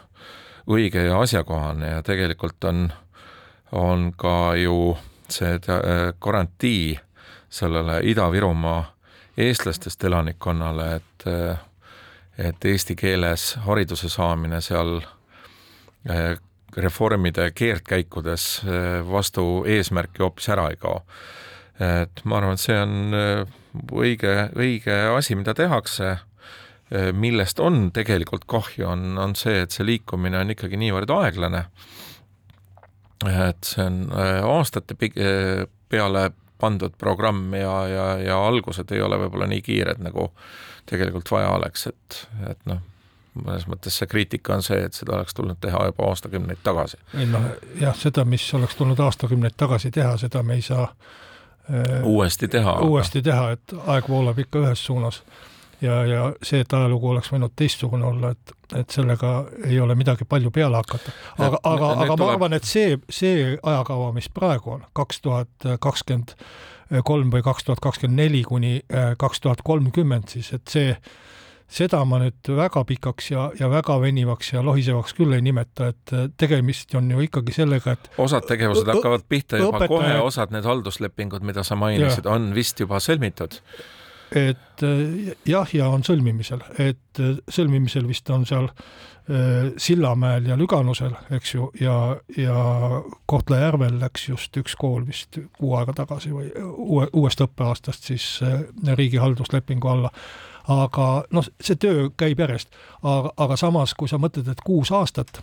õige 0.71 1.03
ja 1.05 1.19
asjakohane 1.21 1.91
ja 1.91 2.01
tegelikult 2.05 2.65
on 2.71 2.87
äh, 2.87 3.08
on 3.71 4.13
ka 4.17 4.55
ju 4.55 4.97
see 5.29 5.53
äh, 5.53 6.13
garantii 6.21 6.99
sellele 7.49 7.99
Ida-Virumaa 8.03 8.83
eestlastest 9.37 10.03
elanikkonnale, 10.03 10.95
et 10.95 11.27
äh, 11.27 11.57
et 12.39 12.65
eesti 12.65 12.95
keeles 12.95 13.55
hariduse 13.65 14.09
saamine 14.09 14.61
seal 14.61 15.01
äh, 16.09 16.37
reformide 16.77 17.51
keerdkäikudes 17.51 18.61
vastu 19.11 19.65
eesmärki 19.67 20.21
hoopis 20.23 20.49
ära 20.49 20.69
ei 20.69 20.77
kao. 20.77 21.01
et 21.79 22.21
ma 22.23 22.37
arvan, 22.37 22.53
et 22.53 22.61
see 22.61 22.75
on 22.77 23.15
õige, 23.95 24.33
õige 24.55 24.97
asi, 25.15 25.35
mida 25.35 25.53
tehakse, 25.55 26.17
millest 27.13 27.59
on 27.59 27.89
tegelikult 27.95 28.45
kahju, 28.45 28.85
on, 28.85 29.17
on 29.17 29.35
see, 29.35 29.61
et 29.63 29.71
see 29.71 29.87
liikumine 29.87 30.37
on 30.37 30.51
ikkagi 30.53 30.77
niivõrd 30.77 31.09
aeglane 31.15 31.63
et 33.27 33.63
see 33.67 33.85
on 33.85 34.05
äh, 34.13 34.39
aastate 34.47 34.95
äh, 34.95 35.65
peale 35.89 36.31
pandud 36.59 36.93
programm 36.97 37.53
ja, 37.53 37.87
ja, 37.87 38.05
ja 38.19 38.37
algused 38.47 38.91
ei 38.91 39.01
ole 39.01 39.17
võib-olla 39.19 39.47
nii 39.47 39.61
kiired, 39.63 40.01
nagu 40.03 40.29
tegelikult 40.89 41.31
vaja 41.31 41.51
oleks, 41.55 41.87
et, 41.87 42.19
et 42.49 42.65
noh, 42.67 42.81
mõnes 43.39 43.67
mõttes 43.69 43.95
see 43.99 44.09
kriitika 44.09 44.57
on 44.57 44.65
see, 44.65 44.81
et 44.85 44.97
seda 44.97 45.15
oleks 45.19 45.35
tulnud 45.37 45.59
teha 45.61 45.85
juba 45.91 46.09
aastakümneid 46.09 46.59
tagasi. 46.63 46.99
ei 47.17 47.27
noh, 47.29 47.45
jah, 47.79 47.95
seda, 47.95 48.25
mis 48.25 48.43
oleks 48.57 48.75
tulnud 48.79 48.99
aastakümneid 48.99 49.55
tagasi 49.57 49.91
teha, 49.95 50.17
seda 50.17 50.43
me 50.43 50.59
ei 50.59 50.65
saa 50.65 50.89
äh, 50.89 52.03
uuesti 52.03 52.47
teha. 52.47 52.79
uuesti 52.87 53.23
aga... 53.23 53.31
teha, 53.31 53.51
et 53.55 53.77
aeg 53.95 54.09
voolab 54.09 54.39
ikka 54.43 54.65
ühes 54.65 54.85
suunas 54.85 55.23
ja, 55.81 55.99
ja 56.05 56.23
see, 56.43 56.63
et 56.63 56.73
ajalugu 56.73 57.13
oleks 57.13 57.31
võinud 57.33 57.53
teistsugune 57.55 58.05
olla, 58.05 58.33
et, 58.35 58.55
et 58.81 58.89
sellega 58.93 59.33
ei 59.67 59.79
ole 59.79 59.95
midagi 59.99 60.27
palju 60.29 60.51
peale 60.51 60.81
hakata. 60.81 61.13
aga, 61.37 61.61
aga, 61.63 61.93
aga 62.05 62.17
ma 62.19 62.33
arvan, 62.33 62.57
et 62.57 62.67
see, 62.67 62.97
see 63.09 63.55
ajakava, 63.57 64.11
mis 64.15 64.29
praegu 64.33 64.77
on, 64.77 64.83
kaks 64.97 65.23
tuhat 65.25 65.71
kakskümmend 65.79 66.35
kolm 67.05 67.33
või 67.33 67.45
kaks 67.45 67.67
tuhat 67.67 67.81
kakskümmend 67.83 68.23
neli 68.23 68.43
kuni 68.47 68.79
äh, 68.81 69.11
kaks 69.19 69.43
tuhat 69.45 69.61
kolmkümmend 69.65 70.31
siis, 70.33 70.51
et 70.57 70.65
see, 70.71 70.95
seda 71.69 72.01
ma 72.09 72.17
nüüd 72.23 72.49
väga 72.57 72.81
pikaks 72.89 73.29
ja, 73.31 73.45
ja 73.59 73.69
väga 73.69 73.99
venivaks 74.01 74.53
ja 74.55 74.63
lohisevaks 74.65 75.13
küll 75.17 75.35
ei 75.37 75.45
nimeta, 75.45 75.91
et 75.93 76.15
äh, 76.15 76.27
tegemist 76.37 76.95
on 76.97 77.11
ju 77.13 77.21
ikkagi 77.27 77.53
sellega, 77.55 77.93
et 77.93 78.09
osad 78.21 78.49
tegevused 78.49 78.89
hakkavad 78.89 79.27
pihta 79.29 79.61
juba 79.61 79.83
õpetaja... 79.83 79.93
kohe, 79.93 80.17
osad 80.25 80.55
need 80.55 80.65
halduslepingud, 80.65 81.45
mida 81.45 81.63
sa 81.67 81.77
mainisid, 81.79 82.29
on 82.29 82.51
vist 82.57 82.81
juba 82.81 83.01
sõlmitud 83.03 83.61
et 84.35 84.83
eh, 84.83 85.35
jah, 85.45 85.69
ja 85.73 85.89
on 85.89 86.03
sõlmimisel, 86.05 86.61
et 86.77 87.21
eh, 87.21 87.37
sõlmimisel 87.49 88.07
vist 88.07 88.29
on 88.33 88.45
seal 88.45 88.69
eh, 88.69 89.71
Sillamäel 89.77 90.49
ja 90.51 90.57
Lüganusel, 90.57 91.15
eks 91.35 91.55
ju, 91.55 91.69
ja, 91.81 91.95
ja 92.37 92.59
Kohtla-Järvel 93.29 93.99
läks 94.01 94.29
just 94.29 94.57
üks 94.61 94.77
kool 94.79 95.07
vist 95.07 95.39
kuu 95.57 95.75
aega 95.79 95.97
tagasi 96.03 96.33
või 96.35 96.51
uue, 96.69 97.09
uuest 97.13 97.41
õppeaastast 97.45 98.11
siis 98.11 98.29
riigi 98.95 99.17
halduslepingu 99.17 99.89
alla. 99.89 100.13
aga 100.69 101.05
noh, 101.33 101.45
see 101.61 101.75
töö 101.75 102.09
käib 102.17 102.39
järjest, 102.39 102.75
aga, 103.01 103.33
aga 103.37 103.57
samas, 103.57 103.95
kui 103.97 104.07
sa 104.07 104.21
mõtled, 104.21 104.49
et 104.51 104.61
kuus 104.61 104.91
aastat 104.91 105.41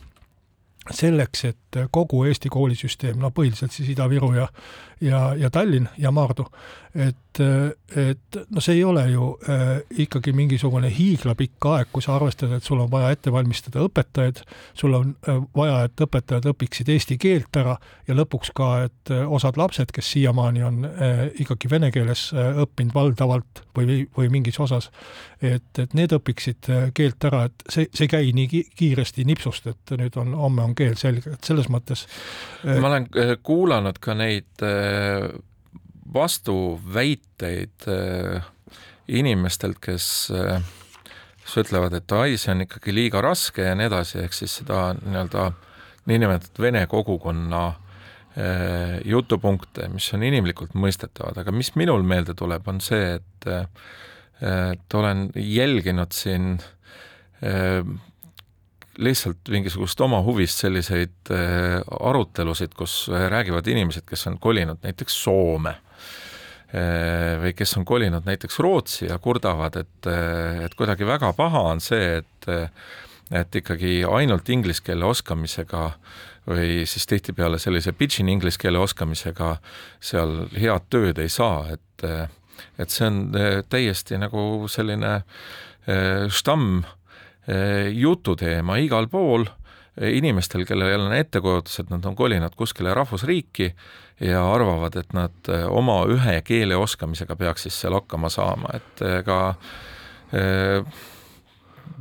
selleks, 0.91 1.45
et 1.45 1.79
kogu 1.91 2.25
Eesti 2.25 2.49
koolisüsteem, 2.53 3.19
no 3.19 3.31
põhiliselt 3.35 3.75
siis 3.75 3.89
Ida-Viru 3.91 4.33
ja, 4.37 4.47
ja, 5.01 5.21
ja 5.35 5.51
Tallinn 5.51 5.89
ja 5.99 6.11
Maardu, 6.15 6.47
et, 6.97 7.41
et 7.41 8.39
no 8.55 8.63
see 8.65 8.79
ei 8.79 8.85
ole 8.87 9.03
ju 9.11 9.27
äh, 9.51 9.65
ikkagi 10.07 10.33
mingisugune 10.37 10.89
hiiglapikk 10.93 11.69
aeg, 11.69 11.91
kui 11.93 12.05
sa 12.05 12.15
arvestad, 12.17 12.55
et 12.57 12.65
sul 12.65 12.81
on 12.81 12.91
vaja 12.91 13.11
ette 13.13 13.33
valmistada 13.33 13.83
õpetajaid, 13.85 14.41
sul 14.77 14.97
on 14.97 15.13
äh, 15.29 15.41
vaja, 15.57 15.83
et 15.87 16.05
õpetajad 16.07 16.49
õpiksid 16.53 16.91
eesti 16.95 17.19
keelt 17.21 17.57
ära 17.61 17.77
ja 18.09 18.17
lõpuks 18.17 18.53
ka, 18.57 18.71
et 18.89 19.13
äh, 19.13 19.25
osad 19.29 19.59
lapsed, 19.61 19.93
kes 19.95 20.13
siiamaani 20.17 20.65
on 20.67 20.87
äh, 20.89 21.23
ikkagi 21.45 21.71
vene 21.71 21.91
keeles 21.95 22.31
äh, 22.33 22.63
õppinud 22.65 22.97
valdavalt 22.97 23.65
või, 23.77 24.07
või 24.17 24.31
mingis 24.33 24.61
osas, 24.63 24.89
et, 25.43 25.69
et 25.83 25.97
need 25.99 26.15
õpiksid 26.17 26.71
äh, 26.73 26.87
keelt 26.97 27.29
ära, 27.29 27.45
et 27.51 27.67
see, 27.69 27.91
see 27.93 28.09
ei 28.09 28.15
käi 28.15 28.33
nii 28.37 28.63
kiiresti 28.79 29.27
nipsust, 29.29 29.69
et 29.73 29.97
nüüd 30.01 30.17
on, 30.23 30.33
homme 30.39 30.65
on 30.65 30.75
keel 30.79 30.97
selge, 31.01 31.37
et 31.37 31.53
selles 31.53 31.69
mõttes 31.73 32.07
äh, 32.65 32.81
ma 32.81 32.91
olen 32.91 33.11
äh, 33.19 33.37
kuulanud 33.43 34.01
ka 34.03 34.17
neid 34.17 34.65
äh, 34.65 35.29
vastuväiteid 36.17 37.87
äh, 37.89 38.45
inimestelt, 39.09 39.79
kes 39.83 40.33
äh, 40.35 40.61
kes 41.47 41.57
ütlevad, 41.63 41.95
et 41.95 42.13
ai, 42.17 42.35
see 42.41 42.51
on 42.57 42.65
ikkagi 42.65 42.95
liiga 42.95 43.23
raske 43.23 43.69
ja 43.69 43.77
nii 43.79 43.87
edasi, 43.87 44.19
ehk 44.25 44.35
siis 44.35 44.59
seda 44.63 44.89
nii-öelda 44.99 45.51
niinimetatud 46.11 46.59
vene 46.65 46.83
kogukonna 46.91 47.63
äh, 47.69 48.97
jutupunkte, 49.07 49.87
mis 49.93 50.09
on 50.17 50.27
inimlikult 50.27 50.75
mõistetavad, 50.75 51.39
aga 51.43 51.55
mis 51.55 51.75
minul 51.79 52.03
meelde 52.07 52.35
tuleb, 52.39 52.67
on 52.69 52.83
see, 52.85 53.17
et 53.21 53.51
et 54.37 54.93
olen 54.93 55.31
jälginud 55.33 56.13
siin 56.13 56.59
lihtsalt 59.01 59.49
mingisugust 59.49 60.01
oma 60.05 60.19
huvist 60.27 60.61
selliseid 60.61 61.31
arutelusid, 62.11 62.75
kus 62.77 63.07
räägivad 63.09 63.71
inimesed, 63.73 64.05
kes 64.05 64.27
on 64.29 64.37
kolinud 64.43 64.85
näiteks 64.85 65.17
Soome 65.25 65.73
või 66.73 67.53
kes 67.55 67.77
on 67.79 67.85
kolinud 67.87 68.27
näiteks 68.27 68.59
Rootsi 68.59 69.07
ja 69.07 69.19
kurdavad, 69.23 69.77
et, 69.77 70.07
äh, 70.11 70.65
et 70.67 70.75
kuidagi 70.75 71.07
väga 71.07 71.33
paha 71.37 71.63
on 71.73 71.81
see, 71.81 72.17
et 72.23 72.49
äh, 72.49 72.71
et 73.35 73.57
ikkagi 73.59 74.05
ainult 74.07 74.49
inglise 74.55 74.85
keele 74.87 75.03
oskamisega 75.09 75.89
või 76.47 76.85
siis 76.87 77.09
tihtipeale 77.11 77.59
sellise 77.59 77.91
pidžin 77.91 78.29
inglise 78.31 78.61
keele 78.63 78.79
oskamisega 78.79 79.57
seal 79.99 80.45
head 80.55 80.87
tööd 80.91 81.19
ei 81.19 81.29
saa, 81.29 81.65
et 81.75 82.07
et 82.79 82.93
see 82.93 83.09
on 83.09 83.19
täiesti 83.69 84.15
nagu 84.21 84.69
selline 84.71 85.25
stamm 86.31 86.85
jututeema 87.99 88.79
igal 88.79 89.11
pool 89.11 89.49
inimestel, 90.01 90.65
kellel 90.69 91.01
on 91.01 91.15
ettekujutus, 91.17 91.81
et 91.81 91.91
nad 91.91 92.05
on 92.05 92.17
kolinud 92.17 92.55
kuskile 92.57 92.95
rahvusriiki 92.95 93.71
ja 94.21 94.53
arvavad, 94.53 94.97
et 94.97 95.13
nad 95.17 95.51
eh, 95.53 95.65
oma 95.69 96.03
ühe 96.13 96.41
keele 96.45 96.77
oskamisega 96.77 97.37
peaks 97.37 97.67
siis 97.67 97.81
seal 97.81 97.97
hakkama 97.97 98.29
saama, 98.33 98.77
et 98.77 99.05
ega 99.21 99.41
eh, 100.33 100.81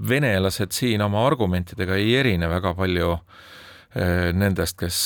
venelased 0.09 0.75
siin 0.75 1.03
oma 1.05 1.25
argumentidega 1.27 1.95
ei 1.95 2.15
erine 2.19 2.49
väga 2.51 2.73
palju 2.75 3.11
eh, 3.15 4.31
nendest, 4.33 4.79
kes 4.79 5.01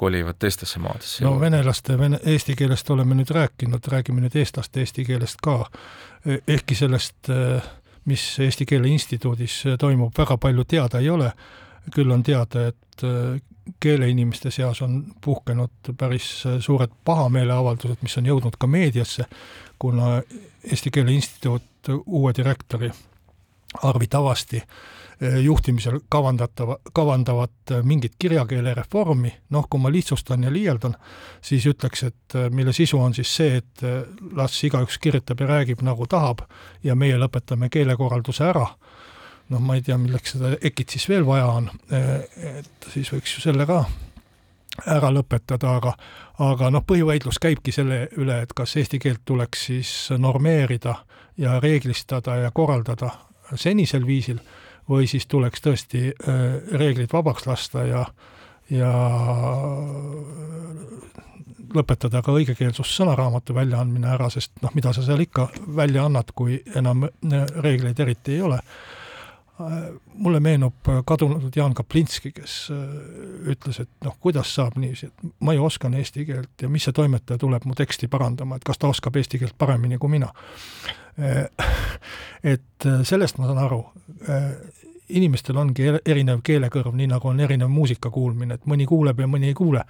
kolivad 0.00 0.38
teistesse 0.40 0.80
maadesse. 0.80 1.24
no 1.24 1.34
venelaste 1.40 1.98
vene, 1.98 2.18
eesti 2.24 2.56
keelest 2.56 2.90
oleme 2.90 3.14
nüüd 3.18 3.30
rääkinud, 3.36 3.86
räägime 3.92 4.24
nüüd 4.24 4.38
eestlaste 4.40 4.80
eesti 4.80 5.04
keelest 5.04 5.42
ka, 5.44 5.64
ehkki 6.26 6.74
sellest, 6.74 7.28
mis 8.08 8.22
Eesti 8.40 8.64
Keele 8.66 8.88
Instituudis 8.88 9.62
toimub, 9.78 10.12
väga 10.16 10.36
palju 10.40 10.64
teada 10.64 11.00
ei 11.00 11.10
ole 11.12 11.28
küll 11.94 12.10
on 12.10 12.22
teada, 12.22 12.66
et 12.68 13.04
äh, 13.04 13.40
keeleinimeste 13.80 14.50
seas 14.50 14.82
on 14.82 15.04
puhkenud 15.24 15.92
päris 15.98 16.44
suured 16.60 16.92
pahameeleavaldused, 17.04 18.02
mis 18.02 18.16
on 18.18 18.26
jõudnud 18.26 18.56
ka 18.58 18.66
meediasse, 18.66 19.26
kuna 19.78 20.20
Eesti 20.64 20.90
Keele 20.90 21.12
Instituut 21.12 21.92
uue 22.06 22.32
direktori 22.36 22.90
Arvi 23.82 24.06
Tavasti 24.06 24.62
juhtimisel 25.42 25.98
kavandatava, 26.08 26.78
kavandavad 26.92 27.72
mingit 27.82 28.14
kirjakeele 28.18 28.74
reformi, 28.74 29.32
noh, 29.50 29.66
kui 29.70 29.80
ma 29.80 29.92
lihtsustan 29.92 30.46
ja 30.46 30.52
liialdan, 30.52 30.94
siis 31.44 31.66
ütleks, 31.68 32.02
et 32.08 32.36
mille 32.50 32.72
sisu 32.72 32.98
on 32.98 33.14
siis 33.14 33.34
see, 33.36 33.58
et 33.60 33.84
las 34.36 34.56
igaüks 34.64 34.98
kirjutab 34.98 35.40
ja 35.40 35.50
räägib 35.50 35.84
nagu 35.84 36.06
tahab 36.08 36.46
ja 36.82 36.96
meie 36.96 37.18
lõpetame 37.20 37.68
keelekorralduse 37.68 38.48
ära 38.48 38.66
noh, 39.50 39.60
ma 39.60 39.76
ei 39.76 39.82
tea, 39.82 39.98
milleks 39.98 40.36
seda 40.36 40.54
EKit 40.60 40.96
siis 40.96 41.08
veel 41.10 41.26
vaja 41.26 41.46
on, 41.50 41.68
et 41.90 42.90
siis 42.92 43.10
võiks 43.12 43.36
ju 43.36 43.44
selle 43.44 43.66
ka 43.68 43.84
ära 44.86 45.10
lõpetada, 45.12 45.76
aga 45.76 45.94
aga 46.40 46.70
noh, 46.72 46.84
põhivaidlus 46.86 47.40
käibki 47.42 47.72
selle 47.74 48.06
üle, 48.16 48.40
et 48.44 48.52
kas 48.56 48.76
eesti 48.80 49.00
keelt 49.02 49.24
tuleks 49.28 49.66
siis 49.68 49.90
normeerida 50.16 50.94
ja 51.40 51.58
reeglistada 51.60 52.38
ja 52.44 52.50
korraldada 52.54 53.10
senisel 53.54 54.06
viisil 54.06 54.40
või 54.88 55.08
siis 55.10 55.26
tuleks 55.26 55.62
tõesti 55.64 56.10
äh, 56.10 56.44
reeglid 56.72 57.12
vabaks 57.12 57.46
lasta 57.46 57.84
ja 57.86 58.04
ja 58.70 58.90
lõpetada 61.74 62.22
ka 62.22 62.32
õigekeelsus 62.38 62.92
sõnaraamatu 62.94 63.54
väljaandmine 63.54 64.12
ära, 64.14 64.28
sest 64.30 64.52
noh, 64.62 64.70
mida 64.74 64.92
sa 64.94 65.02
seal 65.02 65.22
ikka 65.24 65.48
välja 65.76 66.04
annad, 66.06 66.30
kui 66.34 66.60
enam 66.78 67.04
äh, 67.08 67.44
reegleid 67.58 68.00
eriti 68.00 68.38
ei 68.38 68.46
ole 68.46 68.60
mulle 70.14 70.40
meenub 70.40 70.88
kadunud 71.06 71.56
Jaan 71.56 71.74
Kaplinski, 71.74 72.32
kes 72.32 72.54
äh, 72.72 72.78
ütles, 73.52 73.80
et 73.82 73.90
noh, 74.04 74.16
kuidas 74.20 74.54
saab 74.54 74.78
niiviisi, 74.80 75.10
et 75.10 75.32
ma 75.44 75.54
ju 75.56 75.64
oskan 75.64 75.94
eesti 75.98 76.24
keelt 76.28 76.62
ja 76.62 76.68
mis 76.68 76.86
see 76.88 76.96
toimetaja 76.96 77.40
tuleb 77.40 77.66
mu 77.68 77.76
teksti 77.78 78.08
parandama, 78.12 78.56
et 78.56 78.66
kas 78.66 78.80
ta 78.80 78.90
oskab 78.90 79.16
eesti 79.20 79.40
keelt 79.42 79.56
paremini 79.58 79.98
kui 79.98 80.12
mina. 80.12 80.30
Äh, 81.20 81.44
et 82.54 82.86
äh, 82.86 83.02
sellest 83.04 83.38
ma 83.38 83.50
saan 83.50 83.60
aru, 83.64 83.82
inimestel 85.10 85.58
ongi 85.58 85.88
erinev 86.06 86.42
keelekõrv, 86.46 86.94
nii 86.96 87.10
nagu 87.10 87.30
on 87.32 87.40
erinev 87.42 87.70
muusika 87.72 88.12
kuulmine, 88.14 88.60
et 88.60 88.66
mõni 88.70 88.86
kuuleb 88.88 89.20
ja 89.20 89.28
mõni 89.30 89.50
ei 89.50 89.54
kuule. 89.58 89.84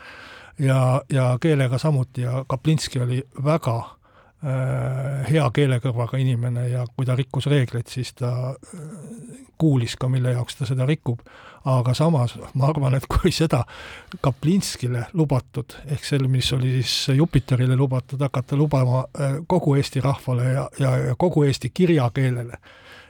ja, 0.59 1.03
ja 1.13 1.39
keelega 1.41 1.79
samuti 1.79 2.23
ja 2.23 2.45
Kaplinski 2.49 3.01
oli 3.01 3.23
väga 3.45 3.79
Äh, 3.81 4.00
hea 4.41 5.45
keelekõrvaga 5.53 6.17
inimene 6.21 6.69
ja 6.71 6.87
kui 6.97 7.05
ta 7.05 7.13
rikkus 7.17 7.45
reegleid, 7.51 7.91
siis 7.93 8.15
ta 8.17 8.31
äh, 8.55 8.85
kuulis 9.61 9.99
ka, 10.01 10.09
mille 10.09 10.33
jaoks 10.33 10.57
ta 10.57 10.69
seda 10.69 10.87
rikub. 10.89 11.21
aga 11.65 11.93
samas 11.95 12.39
ma 12.57 12.71
arvan, 12.73 12.95
et 12.97 13.05
kui 13.05 13.29
seda 13.37 13.67
Kaplinskile 14.25 15.03
lubatud, 15.13 15.75
ehk 15.93 16.05
selle, 16.09 16.29
mis 16.29 16.49
oli 16.57 16.71
siis 16.79 17.17
Jupiterile 17.17 17.77
lubatud, 17.77 18.21
hakata 18.21 18.57
lubama 18.57 19.03
äh, 19.21 19.35
kogu 19.47 19.75
Eesti 19.77 20.01
rahvale 20.01 20.45
ja, 20.53 20.69
ja, 20.79 20.95
ja 20.97 21.19
kogu 21.19 21.45
Eesti 21.45 21.69
kirjakeelele, 21.75 22.57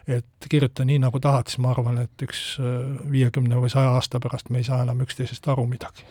et 0.08 0.50
kirjuta 0.50 0.84
nii, 0.84 0.98
nagu 0.98 1.20
tahad, 1.22 1.46
siis 1.46 1.62
ma 1.62 1.70
arvan, 1.70 2.02
et 2.02 2.26
üks 2.26 2.42
viiekümne 3.10 3.62
või 3.62 3.70
saja 3.70 3.94
aasta 3.94 4.18
pärast 4.18 4.50
me 4.50 4.58
ei 4.58 4.66
saa 4.66 4.82
enam 4.82 5.06
üksteisest 5.06 5.46
aru 5.48 5.68
midagi. 5.70 6.02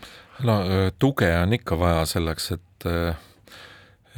no 0.48 0.62
tuge 1.00 1.34
on 1.42 1.60
ikka 1.60 1.80
vaja 1.80 2.08
selleks, 2.08 2.52
et 2.56 2.90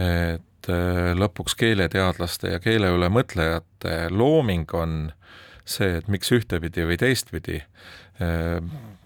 et 0.01 0.50
et 0.61 0.69
äh, 0.69 1.11
lõpuks 1.17 1.55
keeleteadlaste 1.57 2.53
ja 2.53 2.59
keele 2.61 2.91
üle 2.93 3.09
mõtlejate 3.09 4.11
looming 4.13 4.69
on 4.77 5.11
see, 5.65 5.97
et 5.97 6.07
miks 6.07 6.31
ühtepidi 6.31 6.85
või 6.85 6.97
teistpidi. 7.01 7.61
Äh, 8.21 8.59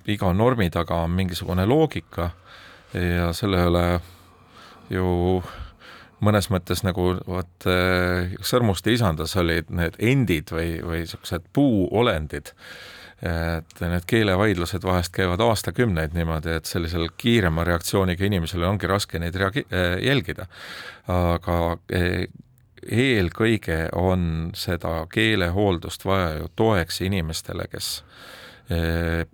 iga 0.05 0.33
normi 0.33 0.69
taga 0.69 1.03
on 1.05 1.15
mingisugune 1.15 1.65
loogika 1.65 2.31
ja 2.93 3.31
selle 3.33 3.63
üle 3.69 3.85
ju 4.91 5.41
mõnes 6.23 6.49
mõttes 6.51 6.83
nagu 6.85 7.15
vot 7.27 7.67
äh, 7.69 8.35
Sõrmuste 8.43 8.93
isandas 8.93 9.35
olid 9.39 9.71
need 9.71 9.95
endid 9.99 10.51
või, 10.51 10.81
või 10.83 11.03
niisugused 11.05 11.47
puuolendid 11.55 12.51
et 13.21 13.79
need 13.81 14.05
keelevaidlused 14.07 14.83
vahest 14.83 15.13
käivad 15.15 15.39
aastakümneid 15.39 16.15
niimoodi, 16.17 16.57
et 16.59 16.67
sellisel 16.67 17.07
kiirema 17.17 17.63
reaktsiooniga 17.63 18.25
inimesel 18.27 18.65
ongi 18.67 18.89
raske 18.91 19.19
neid 19.19 19.35
reagi-, 19.39 19.67
äh, 19.71 19.95
jälgida. 20.03 20.47
aga 21.07 21.77
e, 21.93 22.25
eelkõige 22.91 23.89
on 23.97 24.51
seda 24.57 25.05
keelehooldust 25.13 26.05
vaja 26.05 26.33
ju 26.39 26.49
toeks 26.55 27.01
inimestele, 27.05 27.67
kes 27.71 28.03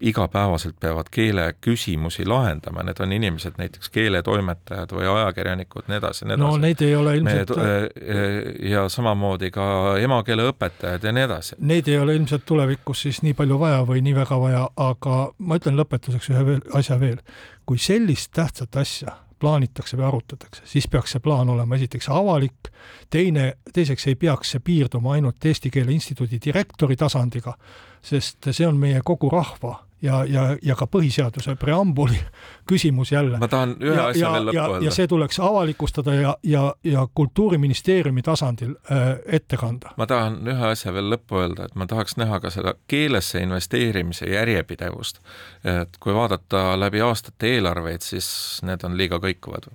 igapäevaselt 0.01 0.75
peavad 0.79 1.07
keeleküsimusi 1.11 2.25
lahendama, 2.25 2.83
need 2.83 2.99
on 2.99 3.13
inimesed, 3.15 3.55
näiteks 3.57 3.89
keeletoimetajad 3.89 4.91
või 4.91 5.07
ajakirjanikud, 5.07 5.87
nii 5.87 5.99
edasi, 6.01 6.25
nii 6.25 6.35
edasi. 6.35 6.43
no 6.43 6.57
neid 6.59 6.83
ei 6.83 6.95
ole 6.95 7.15
ilmselt 7.17 7.55
Me, 7.55 7.63
äh, 7.63 7.77
äh, 8.17 8.71
ja 8.71 8.83
samamoodi 8.89 9.51
ka 9.55 9.65
emakeeleõpetajad 10.03 11.07
ja 11.07 11.15
nii 11.15 11.23
edasi. 11.29 11.55
Neid 11.59 11.87
ei 11.87 11.97
ole 11.99 12.15
ilmselt 12.19 12.45
tulevikus 12.45 13.05
siis 13.07 13.21
nii 13.23 13.33
palju 13.37 13.59
vaja 13.59 13.81
või 13.87 14.03
nii 14.03 14.15
väga 14.19 14.39
vaja, 14.41 14.67
aga 14.75 15.17
ma 15.39 15.59
ütlen 15.61 15.79
lõpetuseks 15.79 16.31
ühe 16.33 16.45
veel, 16.45 16.63
asja 16.75 16.99
veel. 16.99 17.19
kui 17.65 17.77
sellist 17.79 18.33
tähtsat 18.35 18.75
asja 18.75 19.15
plaanitakse 19.41 19.97
või 19.97 20.07
arutatakse, 20.07 20.63
siis 20.69 20.87
peaks 20.87 21.15
see 21.15 21.23
plaan 21.23 21.49
olema 21.49 21.75
esiteks 21.75 22.09
avalik, 22.13 22.71
teine, 23.09 23.53
teiseks 23.73 24.07
ei 24.07 24.15
peaks 24.15 24.55
see 24.55 24.63
piirduma 24.63 25.17
ainult 25.17 25.45
Eesti 25.45 25.71
Keele 25.73 25.91
Instituudi 25.91 26.39
direktori 26.45 26.95
tasandiga, 26.95 27.55
sest 28.01 28.51
see 28.51 28.67
on 28.67 28.77
meie 28.79 29.01
kogu 29.05 29.29
rahva 29.33 29.79
ja, 30.01 30.25
ja, 30.25 30.57
ja 30.61 30.75
ka 30.75 30.87
põhiseaduse 30.87 31.55
preambuli 31.55 32.19
küsimus 32.69 33.11
jälle. 33.11 33.37
ma 33.37 33.47
tahan 33.47 33.75
ühe 33.79 33.95
ja, 33.95 34.07
asja 34.07 34.25
ja, 34.25 34.33
veel 34.33 34.47
lõppu 34.49 34.73
öelda. 34.73 34.85
ja 34.85 34.91
see 34.95 35.07
tuleks 35.07 35.39
avalikustada 35.39 36.15
ja, 36.15 36.35
ja, 36.43 36.63
ja 36.83 37.07
Kultuuriministeeriumi 37.13 38.21
tasandil 38.21 38.75
äh, 38.91 39.13
ette 39.25 39.57
kanda. 39.57 39.93
ma 39.97 40.07
tahan 40.07 40.41
ühe 40.47 40.71
asja 40.71 40.93
veel 40.93 41.11
lõppu 41.13 41.41
öelda, 41.43 41.69
et 41.69 41.75
ma 41.75 41.87
tahaks 41.87 42.17
näha 42.21 42.39
ka 42.39 42.53
seda 42.53 42.75
keelesse 42.87 43.41
investeerimise 43.45 44.29
järjepidevust. 44.31 45.21
et 45.63 45.97
kui 45.99 46.13
vaadata 46.13 46.79
läbi 46.79 47.01
aastate 47.01 47.55
eelarveid, 47.55 48.01
siis 48.01 48.61
need 48.67 48.83
on 48.83 48.97
liiga 48.97 49.21
kõikuvad. 49.21 49.69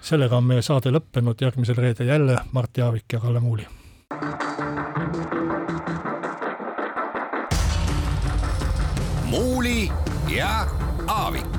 sellega 0.00 0.36
on 0.36 0.44
meie 0.44 0.62
saade 0.62 0.94
lõppenud, 0.94 1.40
järgmisel 1.40 1.76
reedel 1.76 2.14
jälle 2.14 2.38
Mart 2.52 2.76
Jaavik 2.78 3.12
ja 3.12 3.20
Kalle 3.20 3.40
Muuli. 3.40 3.66
Muuli 9.26 9.90
ja 10.28 10.66
Aavik. 11.08 11.55